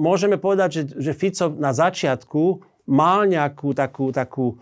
[0.00, 4.56] môžeme povedať, že, že Fico na začiatku mal nejakú takú, takú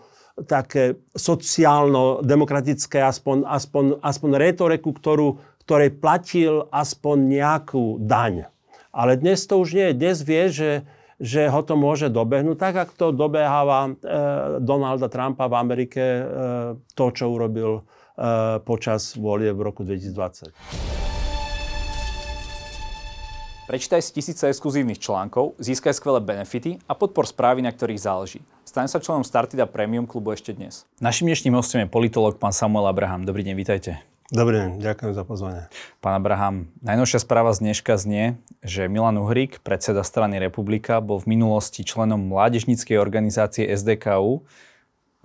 [0.45, 8.47] také sociálno-demokratické aspoň, aspoň, aspoň retoriku, ktorú, ktorej platil aspoň nejakú daň.
[8.95, 9.99] Ale dnes to už nie je.
[9.99, 10.71] Dnes vie, že,
[11.19, 13.91] že ho to môže dobehnúť, tak ako to dobeháva e,
[14.63, 16.23] Donalda Trumpa v Amerike, e,
[16.95, 17.81] to, čo urobil e,
[18.63, 21.08] počas volie v roku 2020.
[23.69, 28.41] Prečítaj si tisíce exkluzívnych článkov, získaj skvelé benefity a podpor správy, na ktorých záleží.
[28.65, 30.89] Staň sa členom Startida Premium klubu ešte dnes.
[30.97, 33.29] Našim dnešným hostom je politolog pán Samuel Abraham.
[33.29, 34.01] Dobrý deň, vítajte.
[34.33, 35.69] Dobrý deň, ďakujem za pozvanie.
[36.01, 41.37] Pán Abraham, najnovšia správa z dneška znie, že Milan Uhrík, predseda strany Republika, bol v
[41.37, 44.49] minulosti členom mládežníckej organizácie SDKU,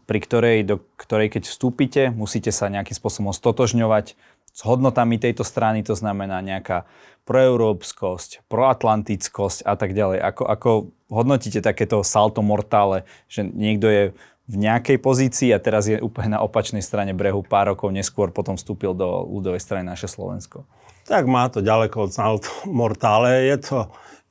[0.05, 4.21] pri ktorej, do ktorej keď vstúpite, musíte sa nejakým spôsobom stotožňovať
[4.55, 6.87] s hodnotami tejto strany, to znamená nejaká
[7.27, 10.23] proeurópskosť, proatlantickosť a tak ďalej.
[10.23, 10.71] Ako, ako
[11.11, 14.03] hodnotíte takéto salto mortále, že niekto je
[14.45, 18.61] v nejakej pozícii a teraz je úplne na opačnej strane brehu pár rokov neskôr potom
[18.61, 20.69] vstúpil do ľudovej strany naše Slovensko?
[21.09, 23.49] Tak má to ďaleko od salto mortále.
[23.49, 23.79] Je to,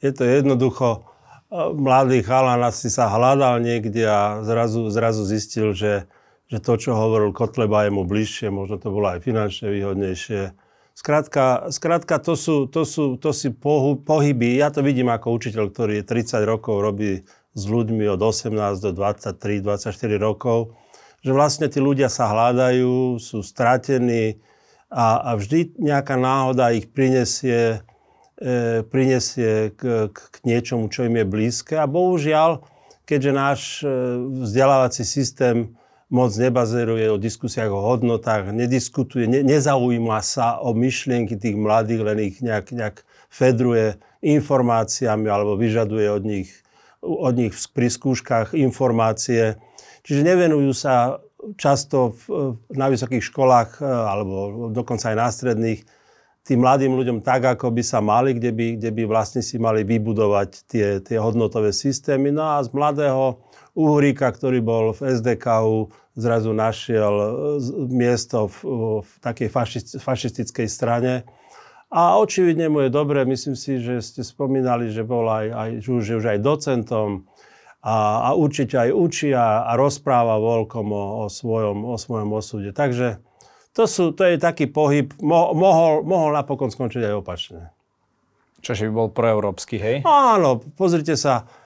[0.06, 1.02] je to jednoducho,
[1.50, 6.06] e, mladý chalan asi sa hľadal niekde a zrazu, zrazu zistil, že
[6.54, 10.54] že to, čo hovoril Kotleba, je mu bližšie, možno to bolo aj finančne výhodnejšie.
[10.94, 13.50] Skrátka, skrátka to, sú, to, sú, to si
[14.06, 17.26] pohyby, ja to vidím ako učiteľ, ktorý 30 rokov robí
[17.58, 18.54] s ľuďmi od 18
[18.86, 20.78] do 23, 24 rokov,
[21.26, 24.38] že vlastne tí ľudia sa hľadajú, sú stratení
[24.94, 27.82] a, a vždy nejaká náhoda ich prinesie,
[28.38, 31.82] e, prinesie k, k, k niečomu, čo im je blízke.
[31.82, 32.62] A bohužiaľ,
[33.10, 33.90] keďže náš e,
[34.46, 35.74] vzdelávací systém
[36.14, 42.18] moc nebazeruje o diskusiách o hodnotách, nediskutuje, ne, nezaujíma sa o myšlienky tých mladých, len
[42.22, 43.02] ich nejak, nejak
[43.34, 46.54] fedruje informáciami alebo vyžaduje od nich,
[47.02, 49.58] od nich pri skúškach informácie.
[50.06, 51.18] Čiže nevenujú sa
[51.58, 55.82] často v, na vysokých školách e, alebo dokonca aj na stredných
[56.44, 59.88] tým mladým ľuďom tak, ako by sa mali, kde by, kde by vlastne si mali
[59.88, 62.36] vybudovať tie, tie hodnotové systémy.
[62.36, 63.40] No a z mladého
[63.74, 67.28] Uhríka, ktorý bol v SDKU, zrazu našiel e,
[67.90, 68.58] miesto v,
[69.02, 69.50] v takej
[70.02, 71.26] fašistickej strane.
[71.94, 76.18] A očividne mu je dobre, myslím si, že ste spomínali, že bol aj, aj, že
[76.18, 77.30] už aj docentom
[77.86, 82.74] a, a určite aj učí a, a rozpráva voľkom o, o, svojom, o svojom osude.
[82.74, 83.22] Takže
[83.78, 87.62] to, sú, to je taký pohyb, mo, mohol, mohol napokon skončiť aj opačne.
[88.66, 89.96] Čože by bol proeurópsky, hej?
[90.08, 91.63] Áno, pozrite sa, E,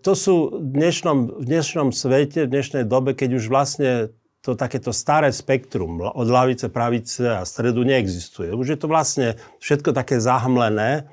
[0.00, 4.90] to sú v dnešnom, v dnešnom svete, v dnešnej dobe, keď už vlastne to takéto
[4.90, 8.50] staré spektrum od lavice, pravice a stredu neexistuje.
[8.50, 11.06] Už je to vlastne všetko také zahmlené.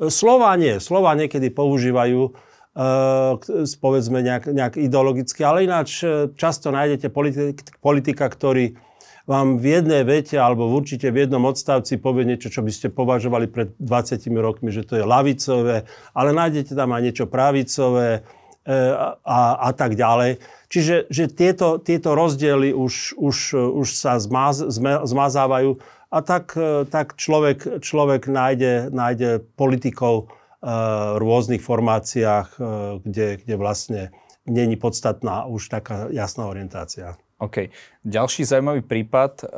[0.00, 0.80] E, slova nie.
[0.82, 2.30] Slova niekedy používajú e,
[3.76, 6.02] povedzme nejak, nejak ideologicky, ale ináč
[6.34, 8.74] často nájdete politik, politika, ktorý
[9.32, 12.92] vám v jednej vete alebo v určite v jednom odstavci povie niečo, čo by ste
[12.92, 18.20] považovali pred 20 rokmi, že to je lavicové, ale nájdete tam aj niečo pravicové e,
[19.24, 20.36] a, a tak ďalej.
[20.68, 24.60] Čiže že tieto, tieto rozdiely už, už, už sa zmaz,
[25.08, 25.80] zmazávajú
[26.12, 30.28] a tak, e, tak človek, človek nájde, nájde politikov
[30.60, 30.76] v e,
[31.16, 32.60] rôznych formáciách,
[33.00, 34.12] kde, kde vlastne
[34.44, 37.16] není podstatná už taká jasná orientácia.
[37.42, 37.74] OK.
[38.06, 39.48] Ďalší zaujímavý prípad, eh,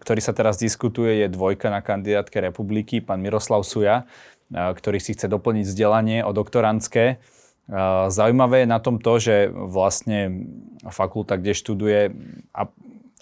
[0.00, 5.12] ktorý sa teraz diskutuje, je dvojka na kandidátke republiky, pán Miroslav Suja, eh, ktorý si
[5.12, 7.04] chce doplniť vzdelanie o doktorantské.
[7.12, 10.48] Eh, zaujímavé je na tom to, že vlastne
[10.88, 12.00] fakulta, kde študuje,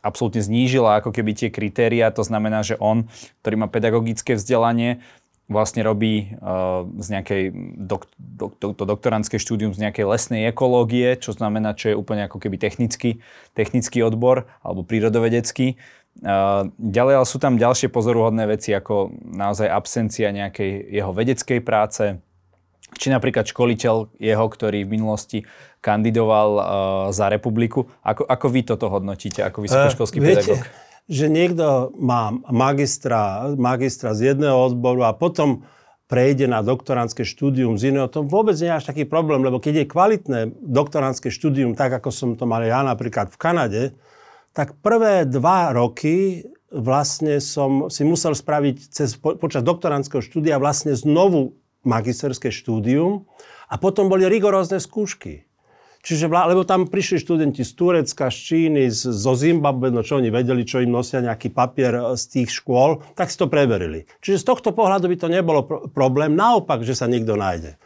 [0.01, 2.09] absolútne znížila ako keby tie kritéria.
[2.15, 3.05] To znamená, že on,
[3.45, 5.05] ktorý má pedagogické vzdelanie,
[5.51, 7.43] vlastne robí uh, z nejakej
[7.75, 12.31] dok, dok, dok, to doktorantské štúdium z nejakej lesnej ekológie, čo znamená, čo je úplne
[12.31, 13.19] ako keby technický,
[13.59, 15.75] technický odbor alebo prírodovedecký.
[16.23, 22.23] Uh, ďalej ale sú tam ďalšie pozoruhodné veci, ako naozaj absencia nejakej jeho vedeckej práce,
[22.95, 25.39] či napríklad školiteľ jeho, ktorý v minulosti
[25.83, 26.63] kandidoval uh,
[27.11, 27.91] za republiku.
[28.07, 30.63] Ako, ako vy toto hodnotíte ako vysokoškolský uh, pedagóg?
[30.63, 35.67] Viete, že niekto má magistra, magistra z jedného odboru a potom
[36.07, 39.83] prejde na doktorantské štúdium z iného, to vôbec nie je až taký problém, lebo keď
[39.83, 43.83] je kvalitné doktorantské štúdium, tak ako som to mal ja napríklad v Kanade,
[44.55, 51.59] tak prvé dva roky vlastne som si musel spraviť cez, počas doktorantského štúdia vlastne znovu
[51.83, 53.27] magisterské štúdium
[53.67, 55.50] a potom boli rigorózne skúšky.
[56.01, 60.33] Čiže, lebo tam prišli študenti z Turecka, z Číny, z, zo Zimbabwe, no čo oni
[60.33, 64.09] vedeli, čo im nosia nejaký papier e, z tých škôl, tak si to preverili.
[64.25, 65.61] Čiže z tohto pohľadu by to nebolo
[65.93, 67.77] problém, naopak, že sa niekto nájde.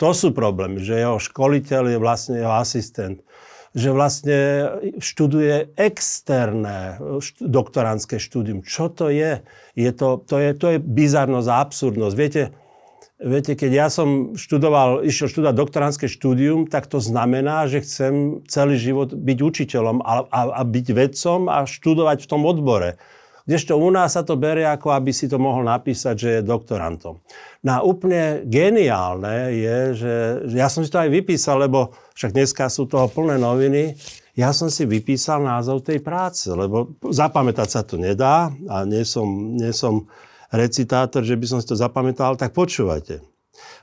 [0.00, 3.20] To sú problémy, že jeho školiteľ je vlastne jeho asistent,
[3.76, 4.40] že vlastne
[4.96, 6.96] študuje externé
[7.36, 8.64] doktorantské štúdium.
[8.64, 9.44] Čo to je?
[9.78, 12.14] je to, to, je, to je bizarnosť a absurdnosť.
[12.16, 12.42] Viete,
[13.18, 18.78] Viete, keď ja som študoval, išiel študovať doktorantské štúdium, tak to znamená, že chcem celý
[18.78, 22.94] život byť učiteľom a, a, a byť vedcom a študovať v tom odbore.
[23.42, 27.18] Kdežto u nás sa to berie ako, aby si to mohol napísať, že je doktorantom.
[27.66, 30.16] No a úplne geniálne je, že,
[30.52, 33.98] že ja som si to aj vypísal, lebo však dneska sú toho plné noviny,
[34.38, 39.26] ja som si vypísal názov tej práce, lebo zapamätať sa to nedá a nie som,
[39.58, 40.06] nie som
[40.52, 43.20] recitátor, že by som si to zapamätal, tak počúvajte.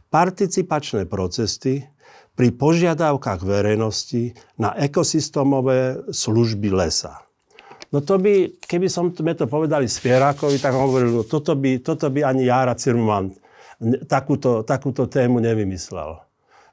[0.10, 1.86] Participačné procesy
[2.36, 7.24] pri požiadavkách verejnosti na ekosystémové služby lesa.
[7.96, 12.28] No to by, keby som to povedali Spierákovi, tak hovoril, no toto by, toto by
[12.28, 13.32] ani Jara Cirman
[14.08, 16.20] takúto, takúto tému nevymyslel.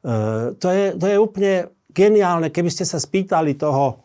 [0.03, 0.19] E,
[0.59, 1.55] to, je, to je úplne
[1.95, 4.02] geniálne, keby ste sa spýtali toho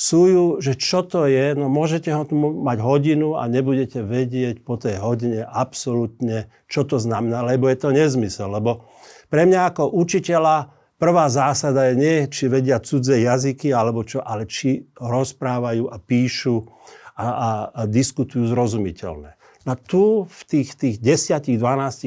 [0.00, 4.80] súju, že čo to je, no môžete ho tu mať hodinu a nebudete vedieť po
[4.80, 8.48] tej hodine absolútne, čo to znamená, lebo je to nezmysel.
[8.48, 8.88] Lebo
[9.28, 14.48] pre mňa ako učiteľa prvá zásada je nie, či vedia cudzie jazyky, alebo čo, ale
[14.48, 16.64] či rozprávajú a píšu
[17.20, 19.39] a, a, a diskutujú zrozumiteľné.
[19.68, 21.60] No tu v tých, tých 10-12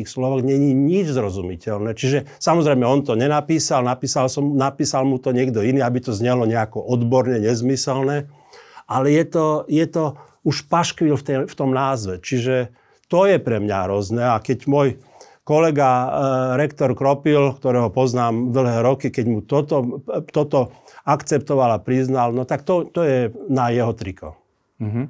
[0.10, 1.94] slovoch není nič zrozumiteľné.
[1.94, 6.50] Čiže samozrejme on to nenapísal, napísal, som, napísal mu to niekto iný, aby to znelo
[6.50, 8.26] nejako odborne, nezmyselné.
[8.90, 12.18] Ale je to, je to už paškvil v, tej, v tom názve.
[12.26, 12.74] Čiže
[13.06, 14.24] to je pre mňa hrozné.
[14.34, 14.98] A keď môj
[15.46, 16.08] kolega e,
[16.58, 20.02] rektor Kropil, ktorého poznám dlhé roky, keď mu toto,
[20.34, 20.74] toto
[21.06, 24.42] akceptoval a priznal, no tak to, to je na jeho triko.
[24.82, 25.06] Uh-huh.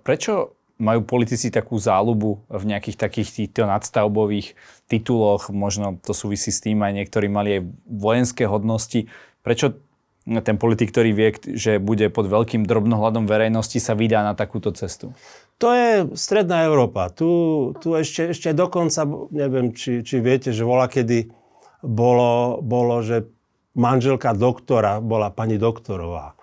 [0.00, 4.58] Prečo majú politici takú záľubu v nejakých takých týchto nadstavbových
[4.90, 9.06] tituloch, možno to súvisí s tým, aj niektorí mali aj vojenské hodnosti.
[9.46, 9.78] Prečo
[10.24, 15.12] ten politik, ktorý vie, že bude pod veľkým drobnohľadom verejnosti, sa vydá na takúto cestu?
[15.62, 17.12] To je Stredná Európa.
[17.12, 17.28] Tu,
[17.78, 21.30] tu ešte, ešte dokonca, neviem, či, či viete, že vola kedy
[21.84, 23.28] bolo, bolo, že
[23.76, 26.34] manželka doktora bola pani doktorová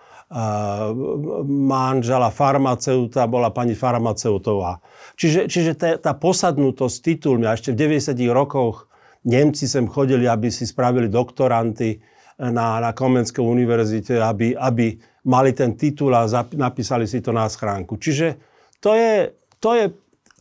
[1.45, 4.79] manžela farmaceuta bola pani farmaceutová.
[5.19, 8.87] Čiže, čiže tá, tá posadnutosť titulmi, a ešte v 90 rokoch
[9.21, 12.01] Nemci sem chodili, aby si spravili doktoranty
[12.41, 14.97] na, na Komenskej univerzite, aby, aby
[15.29, 18.01] mali ten titul a zap, napísali si to na schránku.
[18.01, 18.41] Čiže
[18.81, 19.29] to je,
[19.61, 19.85] to je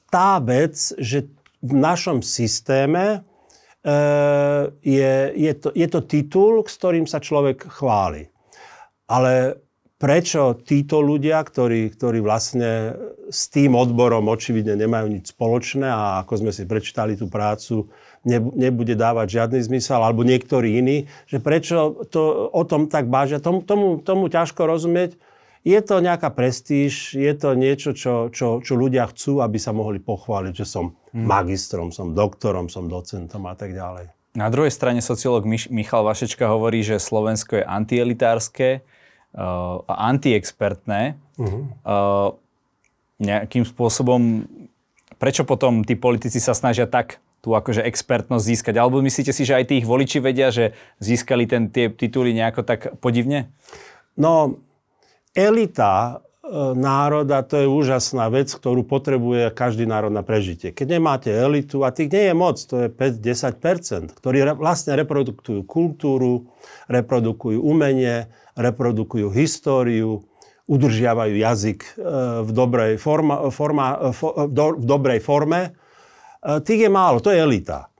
[0.09, 1.29] tá vec, že
[1.61, 3.21] v našom systéme
[3.85, 3.93] e,
[4.81, 8.33] je, je, to, je to titul, s ktorým sa človek chváli.
[9.05, 9.61] Ale
[10.01, 12.97] prečo títo ľudia, ktorí, ktorí vlastne
[13.29, 17.93] s tým odborom očividne nemajú nič spoločné a ako sme si prečítali tú prácu,
[18.57, 23.61] nebude dávať žiadny zmysel, alebo niektorí iní, že prečo to o tom tak bážia, tomu,
[23.61, 25.21] tomu, tomu ťažko rozumieť.
[25.61, 30.01] Je to nejaká prestíž, je to niečo, čo, čo, čo ľudia chcú, aby sa mohli
[30.01, 31.29] pochváliť, že som hmm.
[31.29, 34.09] magistrom, som doktorom, som docentom a tak ďalej.
[34.33, 38.81] Na druhej strane sociológ Michal Vašečka hovorí, že Slovensko je antielitárske,
[39.37, 41.63] uh, antiexpertné, uh-huh.
[41.87, 42.29] uh,
[43.21, 44.49] nejakým spôsobom,
[45.21, 48.75] prečo potom tí politici sa snažia tak tú akože expertnosť získať?
[48.77, 52.65] Alebo myslíte si, že aj tí ich voliči vedia, že získali ten, tie tituly nejako
[52.65, 53.53] tak podivne?
[54.21, 54.61] No,
[55.33, 60.77] elita e, národa, to je úžasná vec, ktorú potrebuje každý národ na prežitie.
[60.77, 66.45] Keď nemáte elitu, a tých nie je moc, to je 5-10%, ktorí vlastne reprodukujú kultúru,
[66.93, 68.29] reprodukujú umenie,
[68.61, 70.29] reprodukujú históriu,
[70.71, 71.91] udržiavajú jazyk e,
[72.45, 74.13] v dobrej, forma, forma,
[74.53, 75.75] v dobrej forme.
[76.45, 77.91] E, tých je málo, to je elita.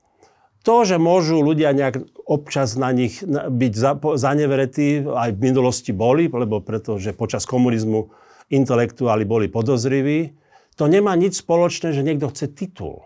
[0.61, 3.73] To, že môžu ľudia nejak občas na nich byť
[4.15, 8.13] zanevretí, aj v minulosti boli, lebo pretože počas komunizmu
[8.53, 10.37] intelektuáli boli podozriví,
[10.77, 13.03] to nemá nič spoločné, že niekto chce titul.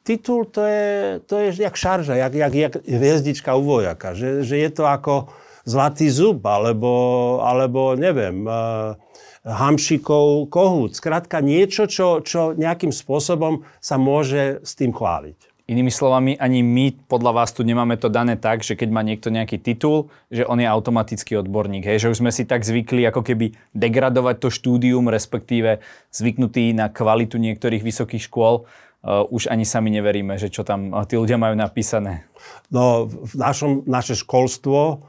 [0.00, 4.16] Titul to je, to je jak šarža, jak, jak, jak hviezdička u vojaka.
[4.16, 5.28] Že, že je to ako,
[5.70, 8.98] zlatý zub, alebo, alebo neviem, uh,
[9.46, 10.98] hamšikov kohút.
[10.98, 15.48] Skrátka niečo, čo, čo nejakým spôsobom sa môže s tým chváliť.
[15.70, 19.30] Inými slovami, ani my podľa vás tu nemáme to dané tak, že keď má niekto
[19.30, 21.86] nejaký titul, že on je automatický odborník.
[21.86, 22.02] Hej?
[22.02, 25.78] Že už sme si tak zvykli ako keby degradovať to štúdium, respektíve
[26.10, 28.66] zvyknutí na kvalitu niektorých vysokých škôl.
[29.00, 32.26] Uh, už ani sami neveríme, že čo tam tí ľudia majú napísané.
[32.68, 35.06] No, v našom, naše školstvo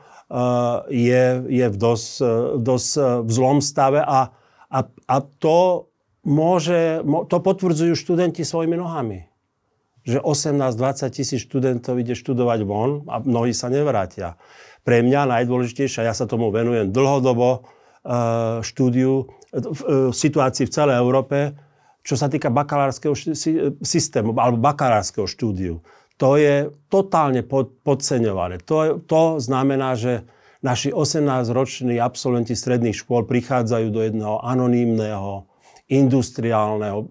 [0.88, 2.12] je, je v dosť,
[2.64, 2.92] dosť
[3.28, 4.32] v zlom stave a,
[4.72, 5.92] a, a to
[6.24, 9.28] môže, to potvrdzujú študenti svojimi nohami.
[10.08, 14.40] Že 18-20 tisíc študentov ide študovať von a mnohí sa nevrátia.
[14.82, 17.70] Pre mňa najdôležitejšie, ja sa tomu venujem dlhodobo,
[18.66, 19.30] štúdiu,
[20.10, 21.54] situácii v celej Európe,
[22.02, 23.14] čo sa týka bakalárskeho
[23.86, 25.86] systému alebo bakalárskeho štúdiu.
[26.22, 27.42] To je totálne
[27.82, 28.62] podceňované.
[28.70, 30.22] To, to znamená, že
[30.62, 35.50] naši 18-roční absolventi stredných škôl prichádzajú do jedného anonýmneho,
[35.90, 37.06] industriálneho, e,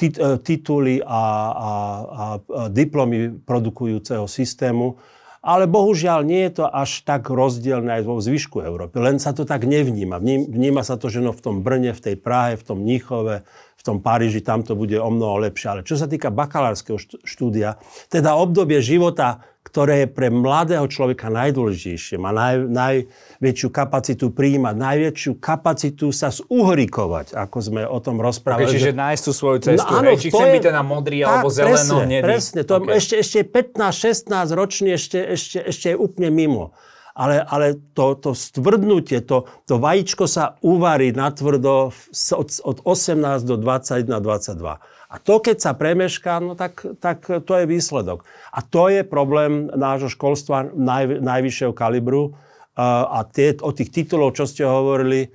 [0.00, 1.70] e, tituly a, a,
[2.08, 2.24] a
[2.72, 4.96] diplomy produkujúceho systému,
[5.40, 9.00] ale bohužiaľ nie je to až tak rozdielne aj vo zvyšku Európy.
[9.00, 10.20] Len sa to tak nevníma.
[10.22, 13.48] Vníma sa to, že no v tom Brne, v tej Prahe, v tom Níchove,
[13.80, 15.66] v tom Paríži, tam to bude o mnoho lepšie.
[15.72, 17.80] Ale čo sa týka bakalárskeho štúdia,
[18.12, 19.40] teda obdobie života,
[19.70, 27.38] ktoré je pre mladého človeka najdôležitejšie, má naj, najväčšiu kapacitu príjmať, najväčšiu kapacitu sa zuhrikovať,
[27.38, 28.66] ako sme o tom rozprávali.
[28.66, 31.22] Okay, čiže nájsť tú svoju cestu, no, áno, či chcem je, byť ten na modrý
[31.22, 32.98] tak, alebo zeleno, presne, Presne, to okay.
[32.98, 36.74] ešte, ešte 15-16 ročný ešte, ešte, ešte je úplne mimo
[37.20, 43.60] ale, ale to, to stvrdnutie, to, to vajíčko sa uvarí natvrdo od, od 18 do
[43.60, 44.80] 21, 22.
[45.10, 48.24] A to, keď sa premešká, no tak, tak to je výsledok.
[48.56, 52.40] A to je problém nášho školstva naj, najvyššieho kalibru.
[52.80, 55.28] A tie, o tých titulov, čo ste hovorili,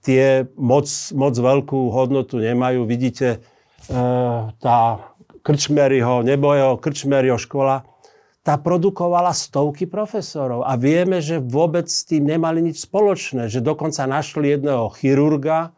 [0.00, 2.88] tie moc, moc veľkú hodnotu nemajú.
[2.88, 3.42] Vidíte,
[3.90, 3.98] e,
[4.56, 4.78] tá
[5.42, 7.87] Krčmeryho, nebo jeho Krčmeryho škola,
[8.48, 10.64] tá produkovala stovky profesorov.
[10.64, 13.52] A vieme, že vôbec s tým nemali nič spoločné.
[13.52, 15.76] Že dokonca našli jedného chirurga,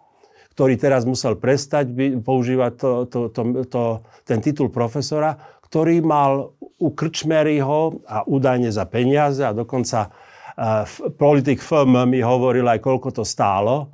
[0.54, 1.90] ktorý teraz musel prestať
[2.22, 3.82] používať to, to, to, to,
[4.22, 5.34] ten titul profesora,
[5.66, 10.86] ktorý mal u Krčmeryho a údajne za peniaze a dokonca uh,
[11.18, 13.90] politik FM mi hovoril aj, koľko to stálo,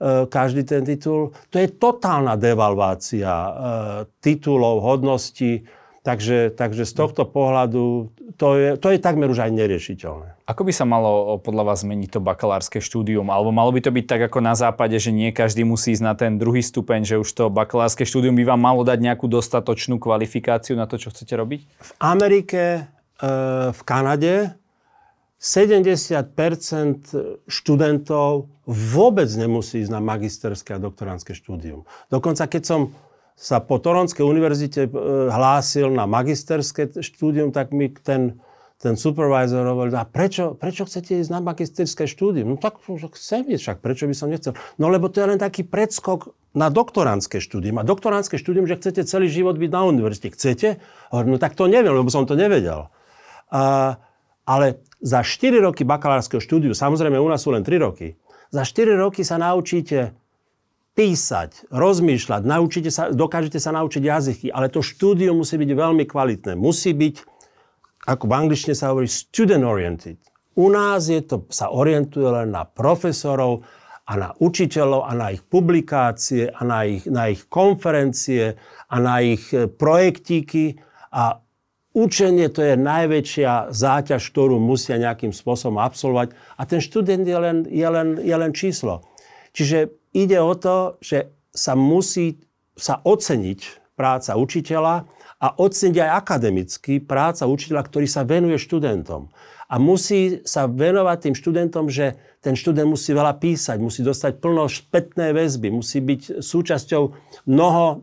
[0.00, 1.28] uh, každý ten titul.
[1.52, 3.52] To je totálna devalvácia uh,
[4.16, 5.60] titulov, hodností,
[6.04, 10.40] Takže, takže z tohto pohľadu to je, to je takmer už aj neriešiteľné.
[10.48, 13.28] Ako by sa malo podľa vás zmeniť to bakalárske štúdium?
[13.28, 16.14] Alebo malo by to byť tak ako na západe, že nie každý musí ísť na
[16.16, 20.74] ten druhý stupeň, že už to bakalárske štúdium by vám malo dať nejakú dostatočnú kvalifikáciu
[20.74, 21.60] na to, čo chcete robiť?
[21.68, 22.88] V Amerike,
[23.20, 23.28] e,
[23.70, 24.56] v Kanade
[25.44, 31.84] 70% študentov vôbec nemusí ísť na magisterské a doktoránske štúdium.
[32.08, 32.80] Dokonca keď som
[33.34, 34.90] sa po Toronskej univerzite e,
[35.28, 38.38] hlásil na magisterské štúdium, tak mi ten,
[38.78, 42.54] ten supervisor hovoril, a prečo, prečo chcete ísť na magisterské štúdium?
[42.54, 42.78] No tak
[43.18, 44.54] chcem ísť, však prečo by som nechcel?
[44.78, 47.82] No lebo to je len taký predskok na doktoránske štúdium.
[47.82, 50.30] A doktoránske štúdium, že chcete celý život byť na univerzite.
[50.30, 50.78] Chcete?
[51.10, 52.94] Hovorím, no tak to neviem, lebo som to nevedel.
[53.50, 53.98] A,
[54.46, 58.14] ale za 4 roky bakalárskeho štúdiu, samozrejme u nás sú len 3 roky,
[58.54, 60.14] za 4 roky sa naučíte
[60.94, 66.54] písať, rozmýšľať, naučite sa, dokážete sa naučiť jazyky, ale to štúdium musí byť veľmi kvalitné.
[66.54, 67.14] Musí byť,
[68.06, 70.22] ako v angličtine sa hovorí, student-oriented.
[70.54, 73.66] U nás je to, sa orientuje len na profesorov
[74.06, 78.54] a na učiteľov a na ich publikácie a na ich, na ich konferencie
[78.86, 80.78] a na ich e, projektíky
[81.10, 81.42] a
[81.94, 87.62] Učenie to je najväčšia záťaž, ktorú musia nejakým spôsobom absolvovať a ten študent je len,
[87.70, 89.06] je len, je len číslo.
[89.54, 92.40] Čiže ide o to, že sa musí
[92.74, 95.06] sa oceniť práca učiteľa
[95.38, 99.30] a oceniť aj akademicky práca učiteľa, ktorý sa venuje študentom.
[99.70, 104.68] A musí sa venovať tým študentom, že ten študent musí veľa písať, musí dostať plno
[104.68, 107.02] špätné väzby, musí byť súčasťou
[107.48, 107.96] mnoho e,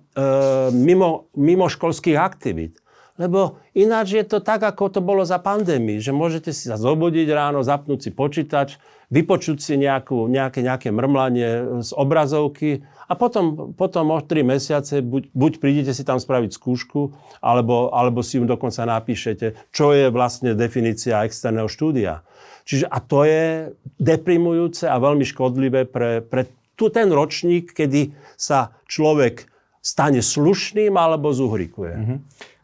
[0.73, 2.81] mimo, mimoškolských aktivít.
[3.21, 7.29] Lebo ináč je to tak, ako to bolo za pandémii, že môžete si sa zobudiť
[7.29, 8.81] ráno, zapnúť si počítač,
[9.13, 15.29] vypočuť si nejakú, nejaké, nejaké mrmlanie z obrazovky a potom, potom o 3 mesiace buď,
[15.37, 17.13] buď prídete si tam spraviť skúšku,
[17.45, 22.25] alebo, alebo si ju dokonca napíšete, čo je vlastne definícia externého štúdia.
[22.65, 28.73] Čiže a to je deprimujúce a veľmi škodlivé pre, pre tu ten ročník, kedy sa
[28.89, 29.45] človek
[29.83, 31.93] stane slušným alebo zuhrikuje.
[31.93, 32.17] Mm-hmm.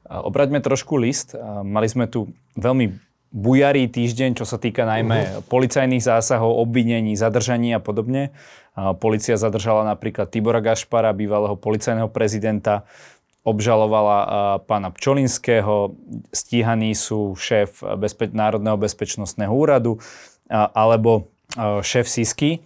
[0.08, 1.36] Obraťme trošku list.
[1.64, 2.96] Mali sme tu veľmi
[3.28, 5.44] bujarý týždeň, čo sa týka najmä uh-huh.
[5.52, 8.32] policajných zásahov, obvinení, zadržaní a podobne.
[9.04, 12.88] Polícia zadržala napríklad Tibora Gašpara, bývalého policajného prezidenta,
[13.42, 14.18] obžalovala
[14.64, 15.98] pána Pčolinského,
[16.36, 19.98] stíhaní sú šéf bezpe- Národného bezpečnostného úradu
[20.52, 21.32] alebo
[21.84, 22.64] šéf SISky.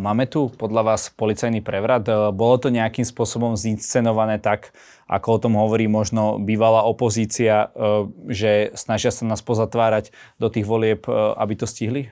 [0.00, 2.08] Máme tu podľa vás policajný prevrat?
[2.32, 4.72] Bolo to nejakým spôsobom zinscenované tak,
[5.10, 7.74] ako o tom hovorí možno bývalá opozícia,
[8.30, 12.06] že snažia sa nás pozatvárať do tých volieb, aby to stihli?
[12.06, 12.10] E,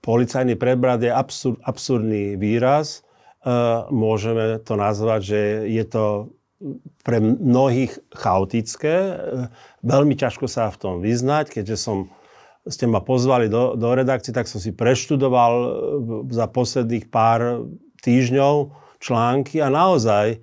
[0.00, 3.04] policajný prevrat je absur, absurdný výraz.
[3.44, 3.52] E,
[3.92, 6.04] môžeme to nazvať, že je to
[7.04, 8.94] pre mnohých chaotické.
[8.94, 9.14] E,
[9.84, 12.12] veľmi ťažko sa v tom vyznať, keďže som
[12.68, 15.68] ste ma pozvali do, do redakcie, tak som si preštudoval e,
[16.32, 17.68] za posledných pár
[18.04, 20.42] týždňov články a naozaj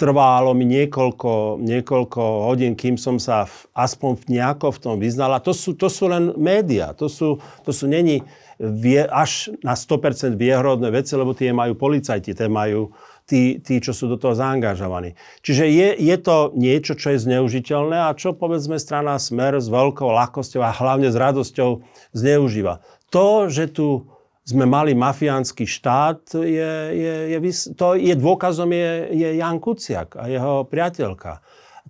[0.00, 5.36] trvalo mi niekoľko, niekoľko hodín, kým som sa v, aspoň v nejako v tom vyznal.
[5.36, 8.24] A to sú, to sú len médiá, to sú, to sú není
[8.56, 12.96] vie, až na 100% viehodné veci, lebo tie majú policajti, tie majú
[13.28, 15.20] tí, tí, čo sú do toho zaangažovaní.
[15.44, 20.08] Čiže je, je to niečo, čo je zneužiteľné a čo povedzme strana Smer s veľkou
[20.08, 21.84] ľahkosťou a hlavne s radosťou
[22.16, 22.80] zneužíva.
[23.12, 24.08] To, že tu
[24.50, 27.38] sme mali mafiánsky štát, je, je, je,
[27.78, 31.38] to je dôkazom je, je Jan Kuciak a jeho priateľka.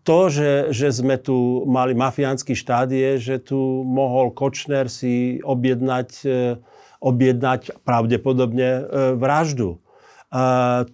[0.04, 6.10] To, že, že sme tu mali mafiánsky štát, je, že tu mohol Kočner si objednať,
[6.24, 6.56] eh,
[7.00, 8.84] objednať pravdepodobne eh,
[9.16, 9.80] vraždu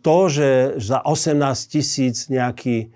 [0.01, 2.89] to, že za 18 tisíc nejakí e,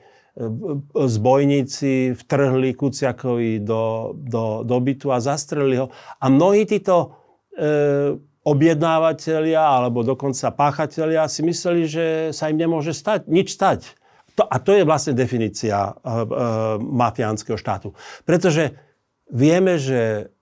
[0.97, 5.93] zbojníci vtrhli Kuciakovi do, do, do bytu a zastrelili ho.
[6.17, 7.13] A mnohí títo
[7.53, 13.93] e, objednávateľia alebo dokonca páchatelia si mysleli, že sa im nemôže stať, nič stať.
[14.39, 16.15] To, a to je vlastne definícia e, e,
[16.81, 17.93] mafiánskeho štátu.
[18.25, 18.79] Pretože
[19.29, 20.33] vieme, že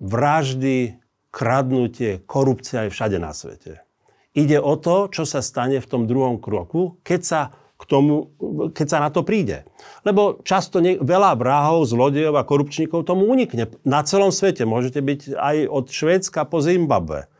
[0.00, 0.96] vraždy,
[1.28, 3.84] kradnutie, korupcia je všade na svete.
[4.32, 7.40] Ide o to, čo sa stane v tom druhom kroku, keď sa
[7.76, 8.30] k tomu,
[8.72, 9.66] keď sa na to príde.
[10.06, 13.74] Lebo často ne, veľa vrahov, zlodejov a korupčníkov tomu unikne.
[13.82, 17.31] Na celom svete môžete byť aj od Švédska po Zimbabwe.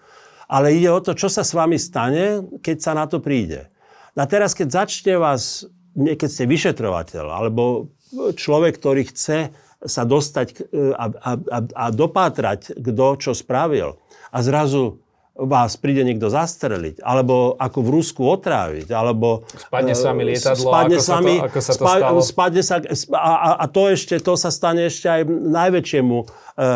[0.52, 3.72] Ale ide o to, čo sa s vami stane, keď sa na to príde.
[4.12, 5.64] A teraz, keď začne vás,
[5.96, 7.88] keď ste vyšetrovateľ, alebo
[8.36, 9.48] človek, ktorý chce
[9.82, 13.96] sa dostať a, a, a, a dopátrať, kto čo spravil,
[14.32, 15.01] a zrazu
[15.32, 19.48] vás príde niekto zastreliť, alebo ako v Rusku otráviť, alebo...
[19.48, 22.18] Spadne sa mi lietadlo, spadne ako, sa, mi, to, ako sa to stalo?
[22.20, 22.76] Spadne sa,
[23.16, 26.28] a, a to ešte, to sa stane ešte aj najväčšiemu uh,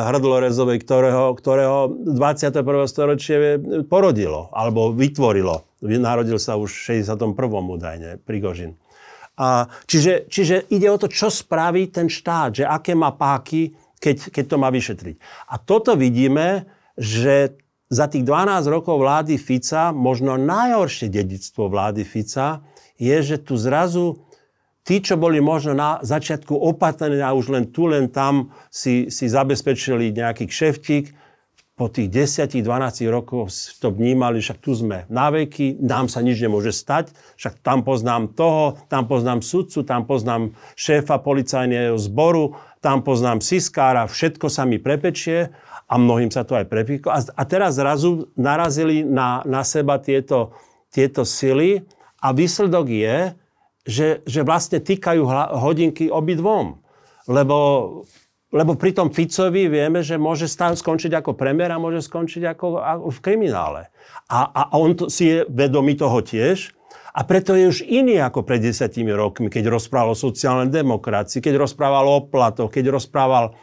[0.08, 2.64] hrdlorezovi, ktorého, ktorého 21.
[2.88, 3.37] storočie
[3.92, 5.68] porodilo, alebo vytvorilo.
[5.85, 7.37] Narodil sa už v 61.
[7.52, 8.81] údajne, Prigožin.
[9.37, 14.33] A, čiže, čiže ide o to, čo spraví ten štát, že aké má páky, keď,
[14.33, 15.16] keď to má vyšetriť.
[15.52, 16.64] A toto vidíme,
[16.96, 17.52] že
[17.87, 22.66] za tých 12 rokov vlády Fica, možno najhoršie dedictvo vlády Fica,
[22.99, 24.27] je, že tu zrazu
[24.87, 29.27] tí, čo boli možno na začiatku opatrení a už len tu, len tam si, si
[29.31, 31.27] zabezpečili nejaký kšeftík,
[31.77, 32.64] po tých 10-12
[33.12, 33.53] rokov
[33.85, 38.33] to vnímali, však tu sme na veky, nám sa nič nemôže stať, však tam poznám
[38.33, 44.81] toho, tam poznám sudcu, tam poznám šéfa policajného zboru, tam poznám siskára, všetko sa mi
[44.81, 45.53] prepečie
[45.87, 47.14] a mnohým sa to aj prepíklo.
[47.14, 50.55] A, a teraz zrazu narazili na, na seba tieto,
[50.90, 51.87] tieto sily
[52.18, 53.16] a výsledok je,
[53.87, 55.22] že, že vlastne týkajú
[55.62, 56.83] hodinky obidvom.
[57.31, 57.59] Lebo,
[58.51, 62.83] lebo pri tom Ficovi vieme, že môže stav, skončiť ako premiér a môže skončiť ako,
[62.83, 63.83] ako v kriminále.
[64.27, 66.75] A, a on to, si je vedomý toho tiež.
[67.16, 71.64] A preto je už iný ako pred desiatimi rokmi, keď rozprával o sociálnej demokracii, keď
[71.64, 73.57] rozprával o platoch, keď rozprával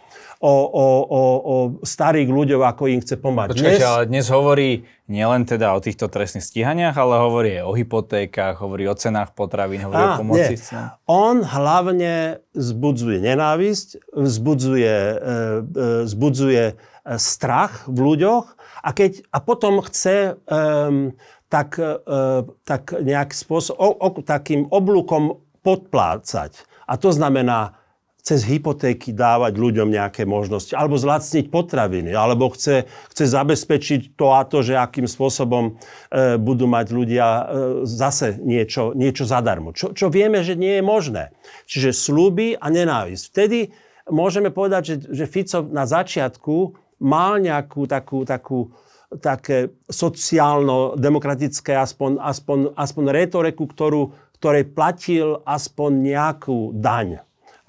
[0.44, 1.56] o, o, o, o
[1.88, 3.56] starých ľuďoch, ako im chce pomáhať.
[3.56, 3.88] Počkajte, dnes...
[3.88, 4.70] ale dnes hovorí
[5.08, 9.88] nielen teda o týchto trestných stíhaniach, ale hovorí aj o hypotékach, hovorí o cenách potravín,
[9.88, 10.56] hovorí Á, o pomoci.
[10.60, 11.00] Nie.
[11.08, 16.74] On hlavne zbudzuje nenávisť, vzbudzuje, e, e, vzbudzuje e,
[17.16, 18.46] strach v ľuďoch
[18.84, 21.16] a, keď, a potom chce um,
[21.48, 26.66] tak, uh, tak nejak spôsob, o, o, takým oblúkom podplácať.
[26.90, 27.78] A to znamená
[28.24, 34.48] cez hypotéky dávať ľuďom nejaké možnosti, alebo zlacniť potraviny, alebo chce, chce zabezpečiť to a
[34.48, 35.76] to, že akým spôsobom
[36.08, 37.44] e, budú mať ľudia e,
[37.84, 39.76] zase niečo, niečo zadarmo.
[39.76, 41.36] Čo, čo vieme, že nie je možné.
[41.68, 43.24] Čiže slúby a nenávisť.
[43.28, 43.76] Vtedy
[44.08, 48.72] môžeme povedať, že, že Fico na začiatku mal nejakú takú, takú
[49.20, 57.20] také sociálno-demokratické aspoň, aspoň, aspoň retoriku, ktorú, ktorej platil aspoň nejakú daň.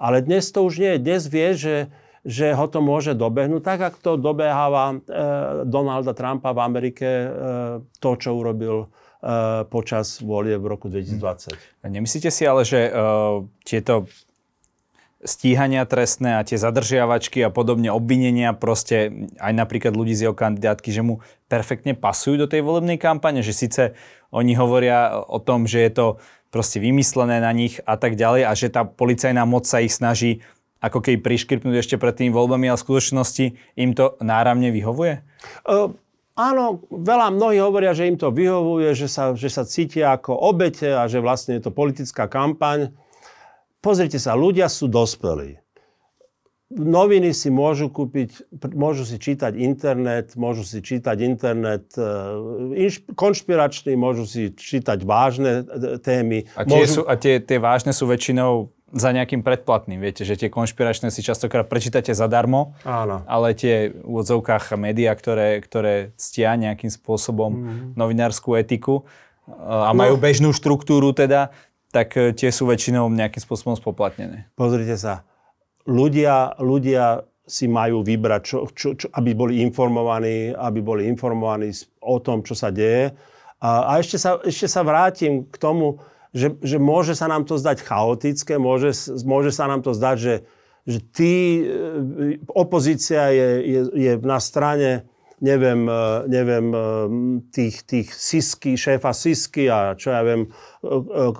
[0.05, 1.01] Ale dnes to už nie je.
[1.01, 1.77] Dnes vie, že,
[2.29, 4.97] že ho to môže dobehnúť, tak ako to dobeháva e,
[5.65, 7.29] Donalda Trumpa v Amerike, e,
[8.05, 8.87] to, čo urobil e,
[9.65, 11.89] počas volie v roku 2020.
[11.89, 14.05] Nemyslíte si ale, že uh, tieto
[15.25, 19.09] stíhania trestné a tie zadržiavačky a podobne obvinenia proste
[19.41, 23.57] aj napríklad ľudí z jeho kandidátky, že mu perfektne pasujú do tej volebnej kampane, že
[23.57, 23.97] síce
[24.29, 26.07] oni hovoria o tom, že je to
[26.55, 30.39] proste vymyslené na nich a tak ďalej a že tá policajná moc sa ich snaží
[30.79, 35.19] ako keby priškripnúť ešte pred tými voľbami, ale v skutočnosti im to náramne vyhovuje?
[35.67, 35.91] Uh,
[36.39, 40.95] áno, veľa mnohí hovoria, že im to vyhovuje, že sa, že sa cítia ako obete
[40.95, 42.95] a že vlastne je to politická kampaň.
[43.83, 45.64] Pozrite sa, ľudia sú dospelí.
[46.73, 54.25] Noviny si môžu kúpiť, môžu si čítať internet, môžu si čítať internet e, konšpiračný, môžu
[54.25, 56.49] si čítať vážne e, témy.
[56.57, 56.89] A tie, môžu...
[56.89, 60.01] sú, a tie, tie vážne sú väčšinou za nejakým predplatným.
[60.01, 63.21] Viete, že tie konšpiračné si častokrát prečítate zadarmo, Áno.
[63.29, 67.93] ale tie v odzovkách médiá, ktoré, ktoré ctia nejakým spôsobom mm.
[67.93, 70.23] novinárskú etiku e, a majú no.
[70.25, 71.53] bežnú štruktúru teda,
[71.93, 74.51] tak tie sú väčšinou nejakým spôsobom spoplatnené.
[74.59, 75.23] Pozrite sa,
[75.89, 81.69] ľudia, ľudia si majú vybrať, čo, čo, čo, aby boli informovaní, aby boli informovaní
[82.01, 83.13] o tom, čo sa deje.
[83.61, 86.01] A, a ešte, sa, ešte sa vrátim k tomu,
[86.33, 88.97] že, že môže sa nám to zdať chaotické, môže,
[89.29, 90.35] môže sa nám to zdať, že,
[90.89, 95.05] že tí, e, opozícia je, je, je na strane
[95.45, 96.79] neviem, e, neviem, e,
[97.53, 100.49] tých, tých Sisky, šéfa Sisky a čo ja viem,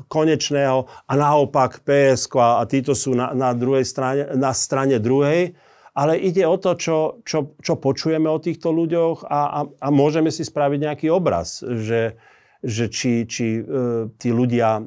[0.09, 5.55] konečného a naopak PSK a, a títo sú na, na, druhej strane, na strane druhej.
[5.95, 10.35] Ale ide o to, čo, čo, čo počujeme o týchto ľuďoch a, a, a môžeme
[10.35, 12.19] si spraviť nejaký obraz, že,
[12.67, 14.83] že či, či uh, tí ľudia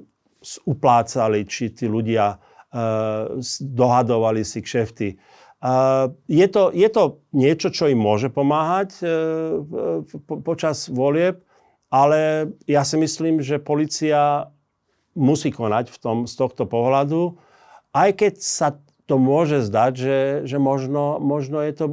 [0.67, 5.15] uplácali, či tí ľudia uh, dohadovali si kšefty.
[6.27, 9.05] Je to, je to niečo, čo im môže pomáhať e,
[10.45, 11.41] počas volieb,
[11.87, 14.51] ale ja si myslím, že policia
[15.17, 17.39] musí konať v tom, z tohto pohľadu,
[17.95, 18.69] aj keď sa
[19.07, 21.85] to môže zdať, že, že možno, možno je to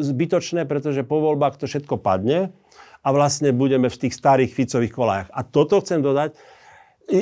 [0.00, 2.56] zbytočné, pretože po voľbách to všetko padne
[3.04, 5.26] a vlastne budeme v tých starých Ficových kolách.
[5.28, 6.32] A toto chcem dodať,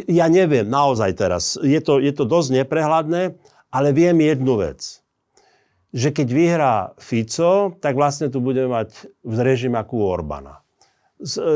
[0.06, 3.34] ja neviem naozaj teraz, je to, je to dosť neprehľadné,
[3.74, 5.02] ale viem jednu vec
[5.92, 10.61] že keď vyhrá Fico, tak vlastne tu budeme mať v režim ako Orbana.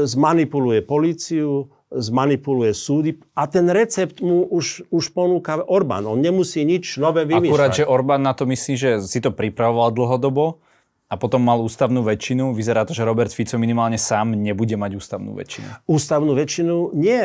[0.06, 6.06] Zmanipuluje políciu, zmanipuluje súdy a ten recept mu už, už ponúka Orbán.
[6.06, 7.50] On nemusí nič nové vymýšľať.
[7.50, 10.58] Akurát, že Orbán na to myslí, že si to pripravoval dlhodobo
[11.06, 12.50] a potom mal ústavnú väčšinu.
[12.50, 15.86] Vyzerá to, že Robert Fico minimálne sám nebude mať ústavnú väčšinu.
[15.86, 17.22] Ústavnú väčšinu nie,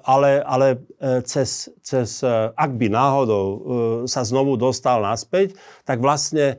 [0.00, 3.56] ale, ale e, cez, cez, e, ak by náhodou e,
[4.08, 5.52] sa znovu dostal naspäť,
[5.84, 6.56] tak vlastne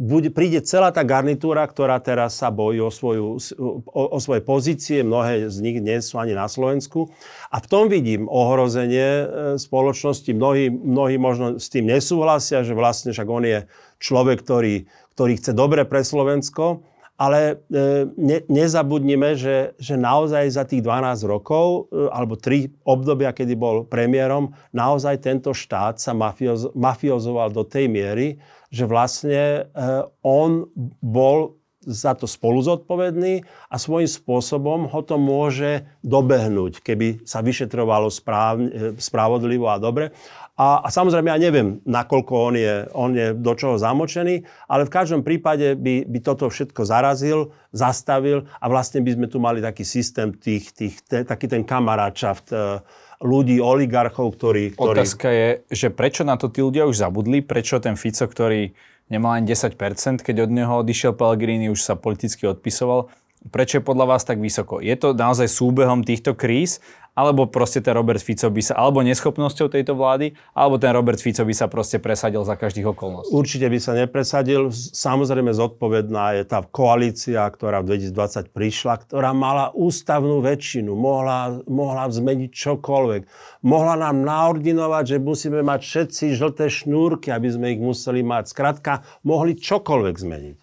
[0.00, 3.38] bude, príde celá tá garnitúra, ktorá teraz sa bojí o, svoju,
[3.86, 7.12] o, o svoje pozície, mnohé z nich nie sú ani na Slovensku.
[7.52, 9.28] A v tom vidím ohrozenie
[9.60, 10.32] spoločnosti.
[10.32, 13.58] Mnohí, mnohí možno s tým nesúhlasia, že vlastne však on je
[14.02, 16.88] človek, ktorý ktorý chce dobre pre Slovensko,
[17.22, 23.30] ale e, ne, nezabudnime, že, že naozaj za tých 12 rokov, e, alebo tri obdobia,
[23.30, 28.42] kedy bol premiérom, naozaj tento štát sa mafioz, mafiozoval do tej miery,
[28.74, 29.86] že vlastne e,
[30.26, 30.66] on
[30.98, 38.08] bol za to spolu zodpovedný a svojím spôsobom ho to môže dobehnúť, keby sa vyšetrovalo
[38.08, 40.14] správne, spravodlivo a dobre.
[40.52, 44.94] A, a samozrejme ja neviem, nakoľko on je, on je do čoho zamočený, ale v
[44.94, 49.82] každom prípade by, by toto všetko zarazil, zastavil a vlastne by sme tu mali taký
[49.82, 52.84] systém tých, tých te, taký ten kamaráčaft e,
[53.24, 55.02] ľudí, oligarchov, ktorí, ktorí...
[55.02, 58.76] Otázka je, že prečo na to tí ľudia už zabudli, prečo ten Fico, ktorý
[59.08, 59.74] nemal len 10%,
[60.20, 63.08] keď od neho odišiel Pellegrini, už sa politicky odpisoval,
[63.50, 64.78] prečo je podľa vás tak vysoko?
[64.78, 66.78] Je to naozaj súbehom týchto kríz
[67.12, 71.44] alebo proste ten Robert Fico by sa, alebo neschopnosťou tejto vlády, alebo ten Robert Fico
[71.44, 73.32] by sa proste presadil za každých okolností?
[73.32, 74.72] Určite by sa nepresadil.
[74.72, 82.08] Samozrejme zodpovedná je tá koalícia, ktorá v 2020 prišla, ktorá mala ústavnú väčšinu, mohla, mohla
[82.08, 83.22] zmeniť čokoľvek.
[83.60, 88.48] Mohla nám naordinovať, že musíme mať všetci žlté šnúrky, aby sme ich museli mať.
[88.48, 90.61] Skrátka, mohli čokoľvek zmeniť